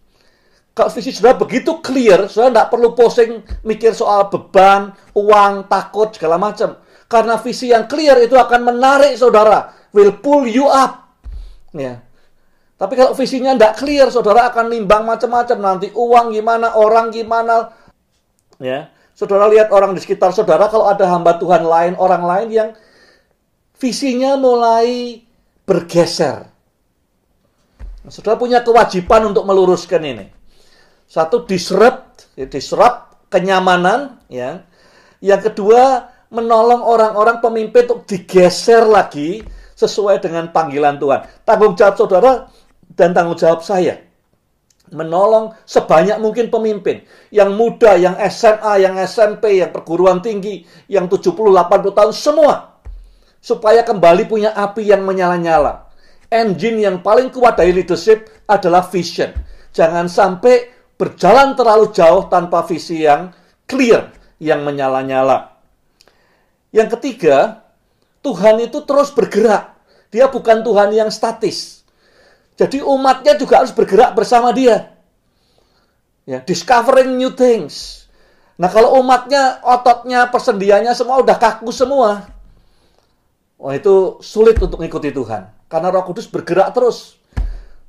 Kalau 0.72 0.90
visi 0.90 1.12
sudah 1.12 1.36
begitu 1.36 1.84
clear, 1.84 2.32
sudah 2.32 2.50
tidak 2.50 2.68
perlu 2.72 2.96
pusing 2.96 3.44
mikir 3.62 3.92
soal 3.92 4.32
beban, 4.32 4.96
uang, 5.14 5.68
takut, 5.68 6.16
segala 6.16 6.40
macam. 6.40 6.80
Karena 7.12 7.38
visi 7.38 7.70
yang 7.70 7.86
clear 7.86 8.18
itu 8.24 8.34
akan 8.40 8.74
menarik 8.74 9.14
saudara. 9.20 9.70
Will 9.94 10.16
pull 10.18 10.48
you 10.50 10.66
up. 10.66 11.14
Ya. 11.76 12.02
Tapi 12.74 12.98
kalau 12.98 13.14
visinya 13.14 13.54
tidak 13.54 13.78
clear, 13.78 14.10
saudara 14.10 14.50
akan 14.50 14.74
nimbang 14.74 15.06
macam-macam. 15.06 15.58
Nanti 15.62 15.88
uang 15.94 16.34
gimana, 16.34 16.74
orang 16.74 17.14
gimana. 17.14 17.70
Ya. 18.58 18.90
Saudara 19.14 19.46
lihat 19.46 19.70
orang 19.70 19.94
di 19.94 20.02
sekitar 20.02 20.34
saudara, 20.34 20.66
kalau 20.74 20.90
ada 20.90 21.06
hamba 21.06 21.38
Tuhan 21.38 21.62
lain, 21.62 21.94
orang 22.02 22.26
lain 22.26 22.48
yang 22.50 22.70
visinya 23.84 24.40
mulai 24.40 25.20
bergeser. 25.68 26.48
Saudara 28.08 28.40
punya 28.40 28.64
kewajiban 28.64 29.28
untuk 29.28 29.44
meluruskan 29.44 30.00
ini. 30.00 30.32
Satu 31.04 31.44
disrupt, 31.44 32.32
ya, 32.40 32.48
disrupt 32.48 33.28
kenyamanan, 33.28 34.24
ya. 34.32 34.64
Yang 35.20 35.52
kedua 35.52 36.08
menolong 36.32 36.80
orang-orang 36.80 37.44
pemimpin 37.44 37.84
untuk 37.92 38.08
digeser 38.08 38.88
lagi 38.88 39.44
sesuai 39.76 40.24
dengan 40.24 40.48
panggilan 40.56 40.96
Tuhan. 40.96 41.44
Tanggung 41.44 41.76
jawab 41.76 41.96
saudara 42.00 42.32
dan 42.96 43.12
tanggung 43.12 43.36
jawab 43.36 43.60
saya 43.68 44.00
menolong 44.94 45.58
sebanyak 45.66 46.22
mungkin 46.22 46.54
pemimpin 46.54 47.02
yang 47.34 47.56
muda, 47.58 47.98
yang 47.98 48.14
SMA, 48.30 48.84
yang 48.84 48.94
SMP, 49.02 49.58
yang 49.58 49.74
perguruan 49.74 50.22
tinggi, 50.22 50.68
yang 50.86 51.10
70 51.10 51.34
80 51.34 51.98
tahun 51.98 52.14
semua 52.14 52.73
supaya 53.44 53.84
kembali 53.84 54.24
punya 54.32 54.56
api 54.56 54.88
yang 54.88 55.04
menyala-nyala. 55.04 55.92
Engine 56.32 56.80
yang 56.80 57.04
paling 57.04 57.28
kuat 57.28 57.60
dari 57.60 57.76
leadership 57.76 58.32
adalah 58.48 58.88
vision. 58.88 59.36
Jangan 59.76 60.08
sampai 60.08 60.72
berjalan 60.96 61.52
terlalu 61.60 61.92
jauh 61.92 62.32
tanpa 62.32 62.64
visi 62.64 63.04
yang 63.04 63.36
clear, 63.68 64.16
yang 64.40 64.64
menyala-nyala. 64.64 65.60
Yang 66.72 66.98
ketiga, 66.98 67.68
Tuhan 68.24 68.64
itu 68.64 68.82
terus 68.88 69.12
bergerak. 69.12 69.76
Dia 70.10 70.32
bukan 70.32 70.64
Tuhan 70.64 70.96
yang 70.96 71.12
statis. 71.12 71.84
Jadi 72.56 72.80
umatnya 72.80 73.36
juga 73.36 73.62
harus 73.62 73.76
bergerak 73.76 74.16
bersama 74.16 74.56
dia. 74.56 74.94
Ya, 76.24 76.40
discovering 76.40 77.20
new 77.20 77.36
things. 77.36 78.08
Nah, 78.56 78.70
kalau 78.72 78.96
umatnya, 79.02 79.60
ototnya, 79.66 80.30
persendiannya 80.30 80.94
semua 80.96 81.20
udah 81.20 81.36
kaku 81.36 81.74
semua. 81.74 82.33
Wah, 83.64 83.80
itu 83.80 84.20
sulit 84.20 84.60
untuk 84.60 84.76
mengikuti 84.76 85.16
Tuhan. 85.16 85.48
Karena 85.72 85.88
Roh 85.88 86.04
Kudus 86.04 86.28
bergerak 86.28 86.76
terus. 86.76 87.16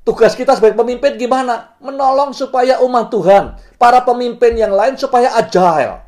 Tugas 0.07 0.31
kita 0.31 0.55
sebagai 0.55 0.79
pemimpin 0.79 1.19
gimana? 1.19 1.75
Menolong 1.83 2.31
supaya 2.31 2.79
umat 2.79 3.11
Tuhan, 3.11 3.59
para 3.75 3.99
pemimpin 4.07 4.55
yang 4.55 4.71
lain 4.71 4.95
supaya 4.95 5.35
agile. 5.35 5.99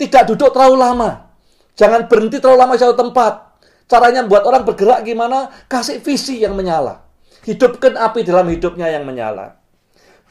Tidak 0.00 0.32
duduk 0.32 0.48
terlalu 0.48 0.80
lama. 0.80 1.28
Jangan 1.76 2.08
berhenti 2.08 2.40
terlalu 2.40 2.58
lama 2.64 2.72
di 2.72 2.80
satu 2.80 2.96
tempat. 2.96 3.32
Caranya 3.84 4.24
buat 4.24 4.48
orang 4.48 4.64
bergerak 4.64 5.04
gimana? 5.04 5.52
Kasih 5.68 6.00
visi 6.00 6.40
yang 6.40 6.56
menyala. 6.56 7.04
Hidupkan 7.44 8.00
api 8.00 8.24
dalam 8.24 8.48
hidupnya 8.48 8.88
yang 8.88 9.04
menyala. 9.04 9.60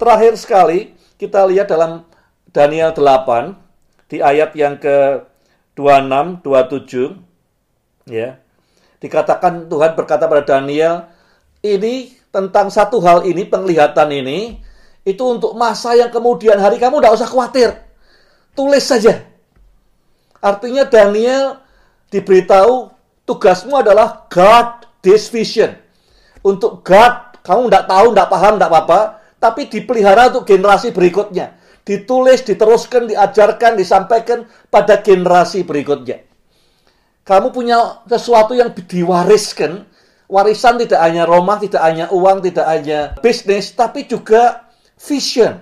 Terakhir 0.02 0.34
sekali, 0.42 0.98
kita 1.22 1.46
lihat 1.46 1.70
dalam 1.70 2.02
Daniel 2.50 2.98
8, 2.98 4.10
di 4.10 4.26
ayat 4.26 4.58
yang 4.58 4.82
ke 4.82 5.22
26, 5.78 6.42
27, 6.42 8.10
ya. 8.10 8.42
Dikatakan 9.06 9.70
Tuhan 9.70 9.94
berkata 9.94 10.26
pada 10.26 10.42
Daniel, 10.42 11.06
ini 11.62 12.18
tentang 12.34 12.74
satu 12.74 12.98
hal 13.06 13.22
ini, 13.30 13.46
penglihatan 13.46 14.10
ini, 14.10 14.58
itu 15.06 15.22
untuk 15.22 15.54
masa 15.54 15.94
yang 15.94 16.10
kemudian 16.10 16.58
hari 16.58 16.82
kamu 16.82 16.98
tidak 16.98 17.14
usah 17.22 17.30
khawatir. 17.30 17.70
Tulis 18.58 18.82
saja. 18.82 19.22
Artinya 20.42 20.90
Daniel 20.90 21.62
diberitahu 22.10 22.90
tugasmu 23.30 23.78
adalah 23.78 24.26
guard 24.26 24.90
this 25.06 25.30
vision. 25.30 25.78
Untuk 26.42 26.82
guard, 26.82 27.38
kamu 27.46 27.70
tidak 27.70 27.86
tahu, 27.86 28.08
tidak 28.10 28.30
paham, 28.34 28.54
tidak 28.58 28.70
apa-apa, 28.74 29.02
tapi 29.38 29.62
dipelihara 29.70 30.34
untuk 30.34 30.50
generasi 30.50 30.90
berikutnya. 30.90 31.54
Ditulis, 31.86 32.42
diteruskan, 32.42 33.06
diajarkan, 33.06 33.78
disampaikan 33.78 34.50
pada 34.74 34.98
generasi 35.06 35.62
berikutnya. 35.62 36.26
Kamu 37.26 37.50
punya 37.50 38.06
sesuatu 38.06 38.54
yang 38.54 38.70
diwariskan, 38.72 39.90
Warisan 40.26 40.82
tidak 40.82 41.06
hanya 41.06 41.30
rumah, 41.30 41.62
tidak 41.62 41.86
hanya 41.86 42.10
uang, 42.10 42.42
tidak 42.42 42.66
hanya 42.66 43.14
bisnis, 43.22 43.78
tapi 43.78 44.10
juga 44.10 44.66
vision. 44.98 45.62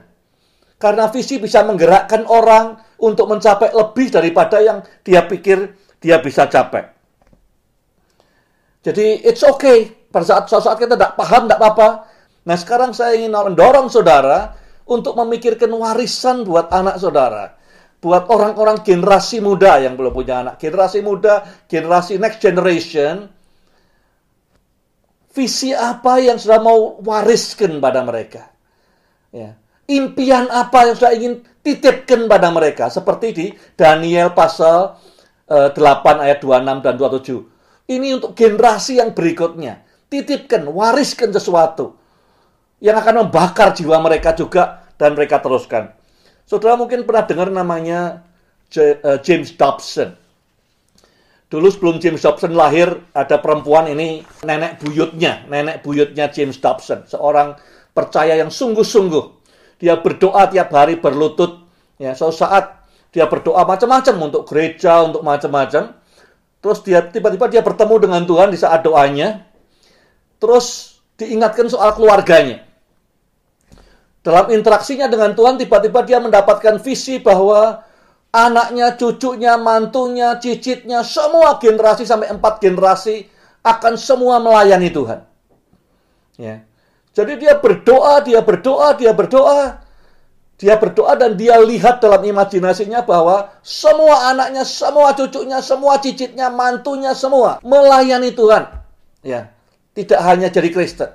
Karena 0.80 1.11
visi 1.11 1.36
bisa 1.36 1.68
menggerakkan 1.68 2.24
orang 2.28 2.80
untuk 2.99 3.28
mencapai 3.28 3.76
lebih 3.76 4.07
daripada 4.07 4.64
yang 4.64 4.80
dia 5.03 5.28
pikir 5.28 5.76
dia 5.99 6.20
bisa 6.24 6.47
capai. 6.47 6.88
Jadi 8.84 9.24
it's 9.24 9.43
okay. 9.43 9.91
Pada 10.11 10.24
saat, 10.28 10.43
suatu 10.47 10.72
saat 10.72 10.80
kita 10.80 10.95
tidak 10.95 11.16
paham, 11.20 11.47
tidak 11.47 11.59
apa-apa. 11.59 11.89
Nah 12.47 12.55
sekarang 12.59 12.91
saya 12.95 13.20
ingin 13.20 13.36
mendorong 13.36 13.91
saudara 13.91 14.55
untuk 14.88 15.16
memikirkan 15.20 15.72
warisan 15.72 16.47
buat 16.47 16.72
anak 16.72 16.99
saudara. 16.99 17.55
Buat 18.04 18.28
orang-orang 18.28 18.84
generasi 18.84 19.39
muda 19.39 19.80
yang 19.80 19.95
belum 19.95 20.12
punya 20.12 20.43
anak. 20.43 20.60
Generasi 20.60 20.99
muda, 20.99 21.47
generasi 21.72 22.20
next 22.20 22.43
generation 22.43 23.32
visi 25.34 25.72
apa 25.74 26.20
yang 26.20 26.36
sudah 26.36 26.60
mau 26.60 26.99
wariskan 26.99 27.80
pada 27.80 28.04
mereka. 28.04 28.51
Ya. 29.32 29.56
Impian 29.88 30.47
apa 30.51 30.91
yang 30.91 30.95
sudah 30.99 31.14
ingin 31.16 31.34
titipkan 31.64 32.28
pada 32.28 32.51
mereka. 32.51 32.91
Seperti 32.91 33.28
di 33.32 33.45
Daniel 33.80 34.36
pasal 34.36 34.99
uh, 35.47 35.72
eh, 35.72 35.80
8 35.80 36.24
ayat 36.28 36.43
26 36.43 36.86
dan 36.86 36.93
27. 36.99 37.88
Ini 37.88 38.08
untuk 38.20 38.32
generasi 38.36 38.99
yang 38.99 39.12
berikutnya. 39.12 39.84
Titipkan, 40.08 40.68
wariskan 40.68 41.32
sesuatu. 41.32 41.95
Yang 42.84 42.95
akan 42.99 43.16
membakar 43.28 43.72
jiwa 43.72 43.95
mereka 44.04 44.36
juga 44.36 44.91
dan 44.99 45.16
mereka 45.16 45.39
teruskan. 45.39 46.03
Saudara 46.44 46.76
mungkin 46.76 47.08
pernah 47.08 47.24
dengar 47.24 47.50
namanya 47.50 48.24
eh, 48.76 49.20
James 49.24 49.56
Dobson. 49.56 50.20
Dulu 51.54 51.70
sebelum 51.70 52.02
James 52.02 52.26
Dobson 52.26 52.58
lahir, 52.58 52.89
ada 53.14 53.38
perempuan 53.38 53.86
ini 53.86 54.26
nenek 54.41 54.82
buyutnya, 54.82 55.46
nenek 55.46 55.86
buyutnya 55.86 56.34
James 56.34 56.58
Dobson, 56.58 57.06
seorang 57.06 57.54
percaya 57.94 58.34
yang 58.34 58.50
sungguh-sungguh. 58.50 59.46
Dia 59.78 60.02
berdoa 60.02 60.50
tiap 60.50 60.74
hari 60.74 60.98
berlutut, 60.98 61.62
ya, 62.02 62.18
suatu 62.18 62.34
saat 62.34 62.84
dia 63.14 63.30
berdoa 63.30 63.62
macam-macam 63.70 64.16
untuk 64.34 64.50
gereja, 64.50 65.06
untuk 65.06 65.22
macam-macam. 65.22 65.94
Terus 66.58 66.80
dia 66.82 67.06
tiba-tiba 67.06 67.46
dia 67.46 67.62
bertemu 67.62 67.96
dengan 68.02 68.22
Tuhan 68.26 68.50
di 68.50 68.58
saat 68.58 68.82
doanya. 68.82 69.46
Terus 70.41 70.98
diingatkan 71.22 71.70
soal 71.70 71.94
keluarganya. 71.94 72.66
Dalam 74.24 74.47
interaksinya 74.55 75.11
dengan 75.11 75.36
Tuhan, 75.36 75.59
tiba-tiba 75.59 75.99
dia 76.07 76.24
mendapatkan 76.24 76.80
visi 76.80 77.19
bahwa 77.19 77.84
anaknya, 78.32 78.95
cucunya, 78.95 79.59
mantunya, 79.59 80.39
cicitnya, 80.39 81.03
semua 81.03 81.59
generasi 81.59 82.07
sampai 82.07 82.32
empat 82.32 82.63
generasi 82.63 83.28
akan 83.67 83.99
semua 83.99 84.39
melayani 84.39 84.88
Tuhan. 84.95 85.28
Ya. 86.39 86.63
Jadi 87.13 87.36
dia 87.36 87.59
berdoa, 87.59 88.24
dia 88.24 88.39
berdoa, 88.39 88.95
dia 88.95 89.11
berdoa. 89.11 89.84
Dia 90.55 90.80
berdoa 90.80 91.19
dan 91.19 91.36
dia 91.36 91.59
lihat 91.59 91.99
dalam 91.99 92.24
imajinasinya 92.24 93.03
bahwa 93.03 93.51
semua 93.59 94.32
anaknya, 94.32 94.63
semua 94.63 95.11
cucunya, 95.11 95.59
semua 95.59 95.99
cicitnya, 95.99 96.47
mantunya 96.47 97.11
semua 97.11 97.59
melayani 97.59 98.32
Tuhan. 98.32 98.71
Ya. 99.19 99.51
Tidak 99.93 100.17
hanya 100.24 100.47
jadi 100.49 100.74
Kristen. 100.74 101.11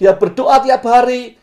Dia 0.00 0.16
berdoa 0.16 0.64
tiap 0.64 0.80
hari, 0.88 1.39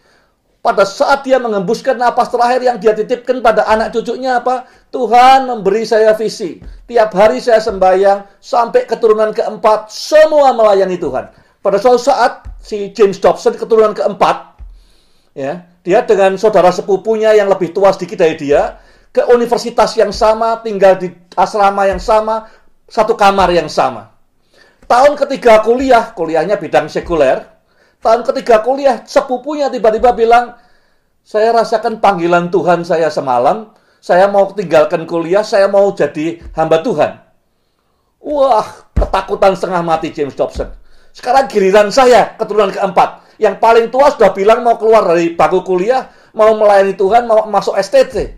pada 0.67 0.83
saat 0.83 1.23
dia 1.23 1.39
mengembuskan 1.39 1.95
napas 1.95 2.27
terakhir 2.27 2.59
yang 2.59 2.75
dia 2.75 2.91
titipkan 2.91 3.39
pada 3.39 3.63
anak 3.71 3.95
cucunya 3.95 4.43
apa? 4.43 4.67
Tuhan 4.91 5.47
memberi 5.47 5.87
saya 5.87 6.11
visi. 6.11 6.59
Tiap 6.83 7.15
hari 7.15 7.39
saya 7.39 7.63
sembahyang 7.63 8.43
sampai 8.43 8.83
keturunan 8.83 9.31
keempat 9.31 9.87
semua 9.87 10.51
melayani 10.51 10.99
Tuhan. 10.99 11.31
Pada 11.63 11.79
suatu 11.79 12.11
saat 12.11 12.51
si 12.59 12.91
James 12.91 13.15
Dobson 13.15 13.55
keturunan 13.55 13.95
keempat 13.95 14.59
ya, 15.39 15.63
dia 15.87 16.03
dengan 16.03 16.35
saudara 16.35 16.75
sepupunya 16.75 17.31
yang 17.31 17.47
lebih 17.47 17.71
tua 17.71 17.95
sedikit 17.95 18.27
dari 18.27 18.35
dia 18.35 18.75
ke 19.15 19.23
universitas 19.31 19.95
yang 19.95 20.11
sama, 20.11 20.59
tinggal 20.59 20.99
di 20.99 21.15
asrama 21.39 21.87
yang 21.87 22.03
sama, 22.03 22.43
satu 22.91 23.15
kamar 23.15 23.55
yang 23.55 23.71
sama. 23.71 24.11
Tahun 24.83 25.15
ketiga 25.15 25.63
kuliah, 25.63 26.11
kuliahnya 26.11 26.59
bidang 26.59 26.91
sekuler, 26.91 27.56
tahun 28.01 28.21
ketiga 28.25 28.61
kuliah, 28.61 29.03
sepupunya 29.05 29.67
tiba-tiba 29.67 30.13
bilang, 30.13 30.57
saya 31.27 31.51
rasakan 31.51 31.99
panggilan 31.99 32.47
Tuhan 32.47 32.87
saya 32.87 33.11
semalam, 33.11 33.75
saya 33.99 34.31
mau 34.31 34.47
tinggalkan 34.53 35.03
kuliah, 35.03 35.43
saya 35.43 35.67
mau 35.67 35.91
jadi 35.91 36.39
hamba 36.55 36.79
Tuhan. 36.79 37.11
Wah, 38.23 38.67
ketakutan 38.95 39.53
setengah 39.55 39.83
mati 39.83 40.15
James 40.15 40.35
Dobson. 40.35 40.71
Sekarang 41.11 41.49
giliran 41.49 41.89
saya, 41.89 42.37
keturunan 42.37 42.71
keempat. 42.71 43.25
Yang 43.37 43.55
paling 43.61 43.87
tua 43.93 44.13
sudah 44.13 44.33
bilang 44.33 44.65
mau 44.65 44.77
keluar 44.77 45.05
dari 45.05 45.33
bangku 45.33 45.61
kuliah, 45.65 46.09
mau 46.33 46.53
melayani 46.57 46.93
Tuhan, 46.93 47.25
mau 47.25 47.45
masuk 47.49 47.77
STT. 47.77 48.37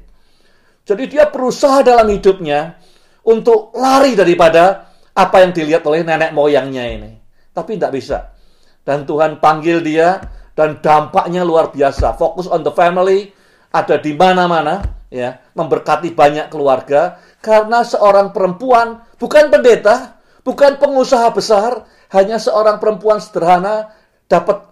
Jadi 0.88 1.04
dia 1.06 1.30
berusaha 1.30 1.86
dalam 1.86 2.08
hidupnya 2.10 2.80
untuk 3.28 3.76
lari 3.78 4.18
daripada 4.18 4.90
apa 5.14 5.44
yang 5.44 5.52
dilihat 5.54 5.84
oleh 5.86 6.02
nenek 6.02 6.32
moyangnya 6.34 6.84
ini. 6.88 7.12
Tapi 7.54 7.78
tidak 7.78 7.94
bisa. 7.94 8.39
Dan 8.84 9.06
Tuhan 9.06 9.38
panggil 9.38 9.84
dia 9.84 10.20
dan 10.58 10.84
dampaknya 10.84 11.48
luar 11.48 11.72
biasa. 11.72 12.16
Fokus 12.20 12.50
on 12.50 12.66
the 12.66 12.74
family 12.74 13.32
ada 13.70 14.02
di 14.02 14.18
mana-mana 14.18 14.82
ya, 15.14 15.38
memberkati 15.54 16.14
banyak 16.14 16.50
keluarga 16.50 17.22
karena 17.40 17.86
seorang 17.86 18.34
perempuan 18.34 19.00
bukan 19.22 19.54
pendeta, 19.54 20.20
bukan 20.42 20.82
pengusaha 20.82 21.30
besar, 21.32 21.86
hanya 22.12 22.42
seorang 22.42 22.82
perempuan 22.82 23.22
sederhana 23.22 23.94
dapat 24.26 24.66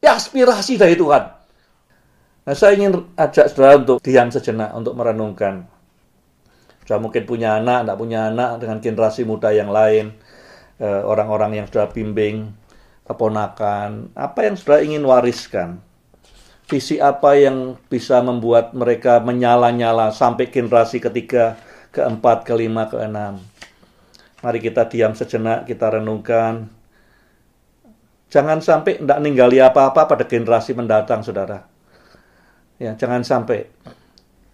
aspirasi 0.00 0.80
dari 0.80 0.96
Tuhan. 0.96 1.24
Nah, 2.40 2.54
saya 2.56 2.72
ingin 2.74 3.12
ajak 3.14 3.52
saudara 3.52 3.78
untuk 3.78 3.98
diam 4.00 4.32
sejenak, 4.32 4.72
untuk 4.72 4.96
merenungkan. 4.96 5.68
Sudah 6.82 6.98
mungkin 6.98 7.22
punya 7.28 7.60
anak, 7.60 7.84
tidak 7.86 7.98
punya 8.00 8.20
anak 8.32 8.58
dengan 8.58 8.78
generasi 8.80 9.22
muda 9.28 9.52
yang 9.52 9.70
lain, 9.70 10.16
eh, 10.80 11.02
orang-orang 11.04 11.60
yang 11.62 11.66
sudah 11.68 11.92
bimbing, 11.92 12.50
keponakan, 13.10 14.14
apa 14.14 14.46
yang 14.46 14.54
sudah 14.54 14.78
ingin 14.86 15.02
wariskan? 15.02 15.82
Visi 16.70 17.02
apa 17.02 17.34
yang 17.34 17.74
bisa 17.90 18.22
membuat 18.22 18.70
mereka 18.70 19.18
menyala-nyala 19.18 20.14
sampai 20.14 20.46
generasi 20.54 21.02
ketiga, 21.02 21.58
keempat, 21.90 22.46
kelima, 22.46 22.86
keenam? 22.86 23.42
Mari 24.38 24.62
kita 24.62 24.86
diam 24.86 25.18
sejenak, 25.18 25.66
kita 25.66 25.98
renungkan. 25.98 26.70
Jangan 28.30 28.62
sampai 28.62 29.02
tidak 29.02 29.18
ninggali 29.18 29.58
apa-apa 29.58 30.06
pada 30.06 30.22
generasi 30.22 30.70
mendatang, 30.78 31.26
saudara. 31.26 31.66
Ya, 32.78 32.94
jangan 32.94 33.26
sampai 33.26 33.66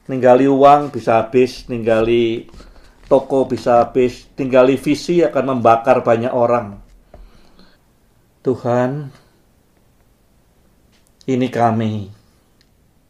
ninggali 0.08 0.48
uang 0.48 0.88
bisa 0.88 1.20
habis, 1.20 1.68
ninggali 1.68 2.48
toko 3.12 3.44
bisa 3.44 3.84
habis, 3.84 4.24
tinggali 4.32 4.80
visi 4.80 5.20
akan 5.20 5.60
membakar 5.60 6.00
banyak 6.00 6.32
orang. 6.32 6.85
Tuhan, 8.46 9.10
ini 11.26 11.48
kami. 11.50 12.06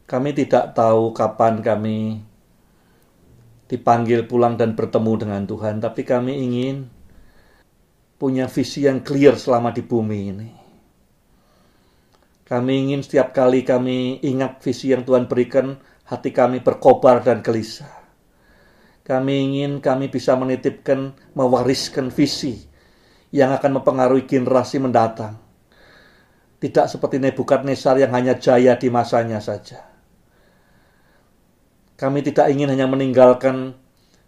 Kami 0.08 0.30
tidak 0.32 0.72
tahu 0.72 1.12
kapan 1.12 1.60
kami 1.60 2.24
dipanggil 3.68 4.24
pulang 4.24 4.56
dan 4.56 4.72
bertemu 4.72 5.12
dengan 5.20 5.44
Tuhan, 5.44 5.84
tapi 5.84 6.08
kami 6.08 6.40
ingin 6.40 6.88
punya 8.16 8.48
visi 8.48 8.88
yang 8.88 9.04
clear 9.04 9.36
selama 9.36 9.76
di 9.76 9.84
bumi 9.84 10.20
ini. 10.24 10.50
Kami 12.48 12.88
ingin 12.88 13.04
setiap 13.04 13.36
kali 13.36 13.60
kami 13.60 14.24
ingat 14.24 14.64
visi 14.64 14.88
yang 14.88 15.04
Tuhan 15.04 15.28
berikan, 15.28 15.76
hati 16.08 16.32
kami 16.32 16.64
berkobar 16.64 17.20
dan 17.20 17.44
gelisah. 17.44 17.92
Kami 19.04 19.52
ingin 19.52 19.84
kami 19.84 20.08
bisa 20.08 20.32
menitipkan, 20.32 21.12
mewariskan 21.36 22.08
visi 22.08 22.72
yang 23.34 23.50
akan 23.54 23.80
mempengaruhi 23.80 24.26
generasi 24.28 24.78
mendatang. 24.78 25.38
Tidak 26.56 26.88
seperti 26.88 27.20
Nebukadnezar 27.20 28.00
yang 28.00 28.12
hanya 28.16 28.38
jaya 28.38 28.74
di 28.80 28.88
masanya 28.88 29.42
saja. 29.42 29.84
Kami 31.96 32.20
tidak 32.20 32.52
ingin 32.52 32.72
hanya 32.72 32.84
meninggalkan 32.88 33.76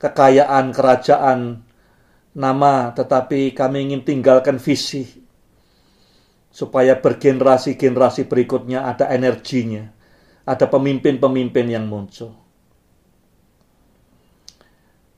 kekayaan 0.00 0.72
kerajaan 0.72 1.64
nama, 2.32 2.92
tetapi 2.96 3.52
kami 3.52 3.90
ingin 3.90 4.02
tinggalkan 4.04 4.56
visi 4.56 5.04
supaya 6.48 6.96
bergenerasi-generasi 6.96 8.24
berikutnya 8.24 8.88
ada 8.88 9.12
energinya, 9.12 9.92
ada 10.48 10.64
pemimpin-pemimpin 10.64 11.66
yang 11.68 11.84
muncul. 11.84 12.47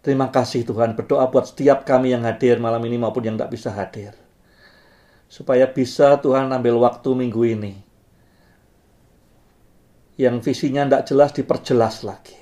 Terima 0.00 0.32
kasih 0.32 0.64
Tuhan, 0.64 0.96
berdoa 0.96 1.28
buat 1.28 1.52
setiap 1.52 1.84
kami 1.84 2.16
yang 2.16 2.24
hadir 2.24 2.56
malam 2.56 2.80
ini 2.88 2.96
maupun 2.96 3.20
yang 3.20 3.36
tidak 3.36 3.52
bisa 3.52 3.68
hadir. 3.68 4.16
Supaya 5.28 5.68
bisa 5.68 6.16
Tuhan 6.16 6.48
ambil 6.48 6.80
waktu 6.80 7.12
minggu 7.12 7.42
ini. 7.44 7.76
Yang 10.16 10.40
visinya 10.40 10.88
tidak 10.88 11.04
jelas 11.04 11.30
diperjelas 11.36 12.00
lagi. 12.00 12.36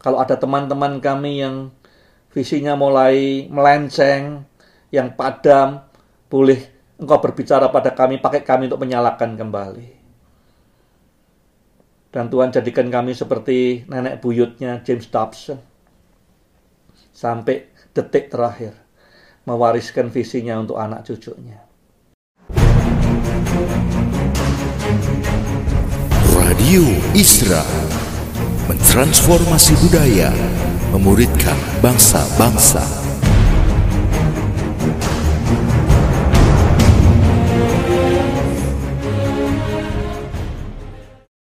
Kalau 0.00 0.16
ada 0.16 0.40
teman-teman 0.40 0.96
kami 1.04 1.44
yang 1.44 1.68
visinya 2.32 2.72
mulai 2.72 3.44
melenceng, 3.52 4.48
yang 4.88 5.12
padam, 5.12 5.84
boleh 6.32 6.72
engkau 6.96 7.20
berbicara 7.20 7.68
pada 7.68 7.92
kami, 7.92 8.16
pakai 8.16 8.40
kami 8.40 8.72
untuk 8.72 8.80
menyalakan 8.80 9.36
kembali. 9.36 9.88
Dan 12.16 12.32
Tuhan 12.32 12.48
jadikan 12.48 12.88
kami 12.88 13.12
seperti 13.12 13.84
nenek 13.92 14.24
buyutnya 14.24 14.80
James 14.80 15.08
Dobson 15.12 15.73
sampai 17.14 17.70
detik 17.94 18.28
terakhir 18.28 18.74
mewariskan 19.46 20.10
visinya 20.10 20.58
untuk 20.58 20.76
anak 20.76 21.06
cucunya. 21.06 21.62
Radio 26.34 26.84
Isra 27.14 27.62
mentransformasi 28.66 29.76
budaya, 29.84 30.32
memuridkan 30.90 31.56
bangsa-bangsa. 31.84 32.93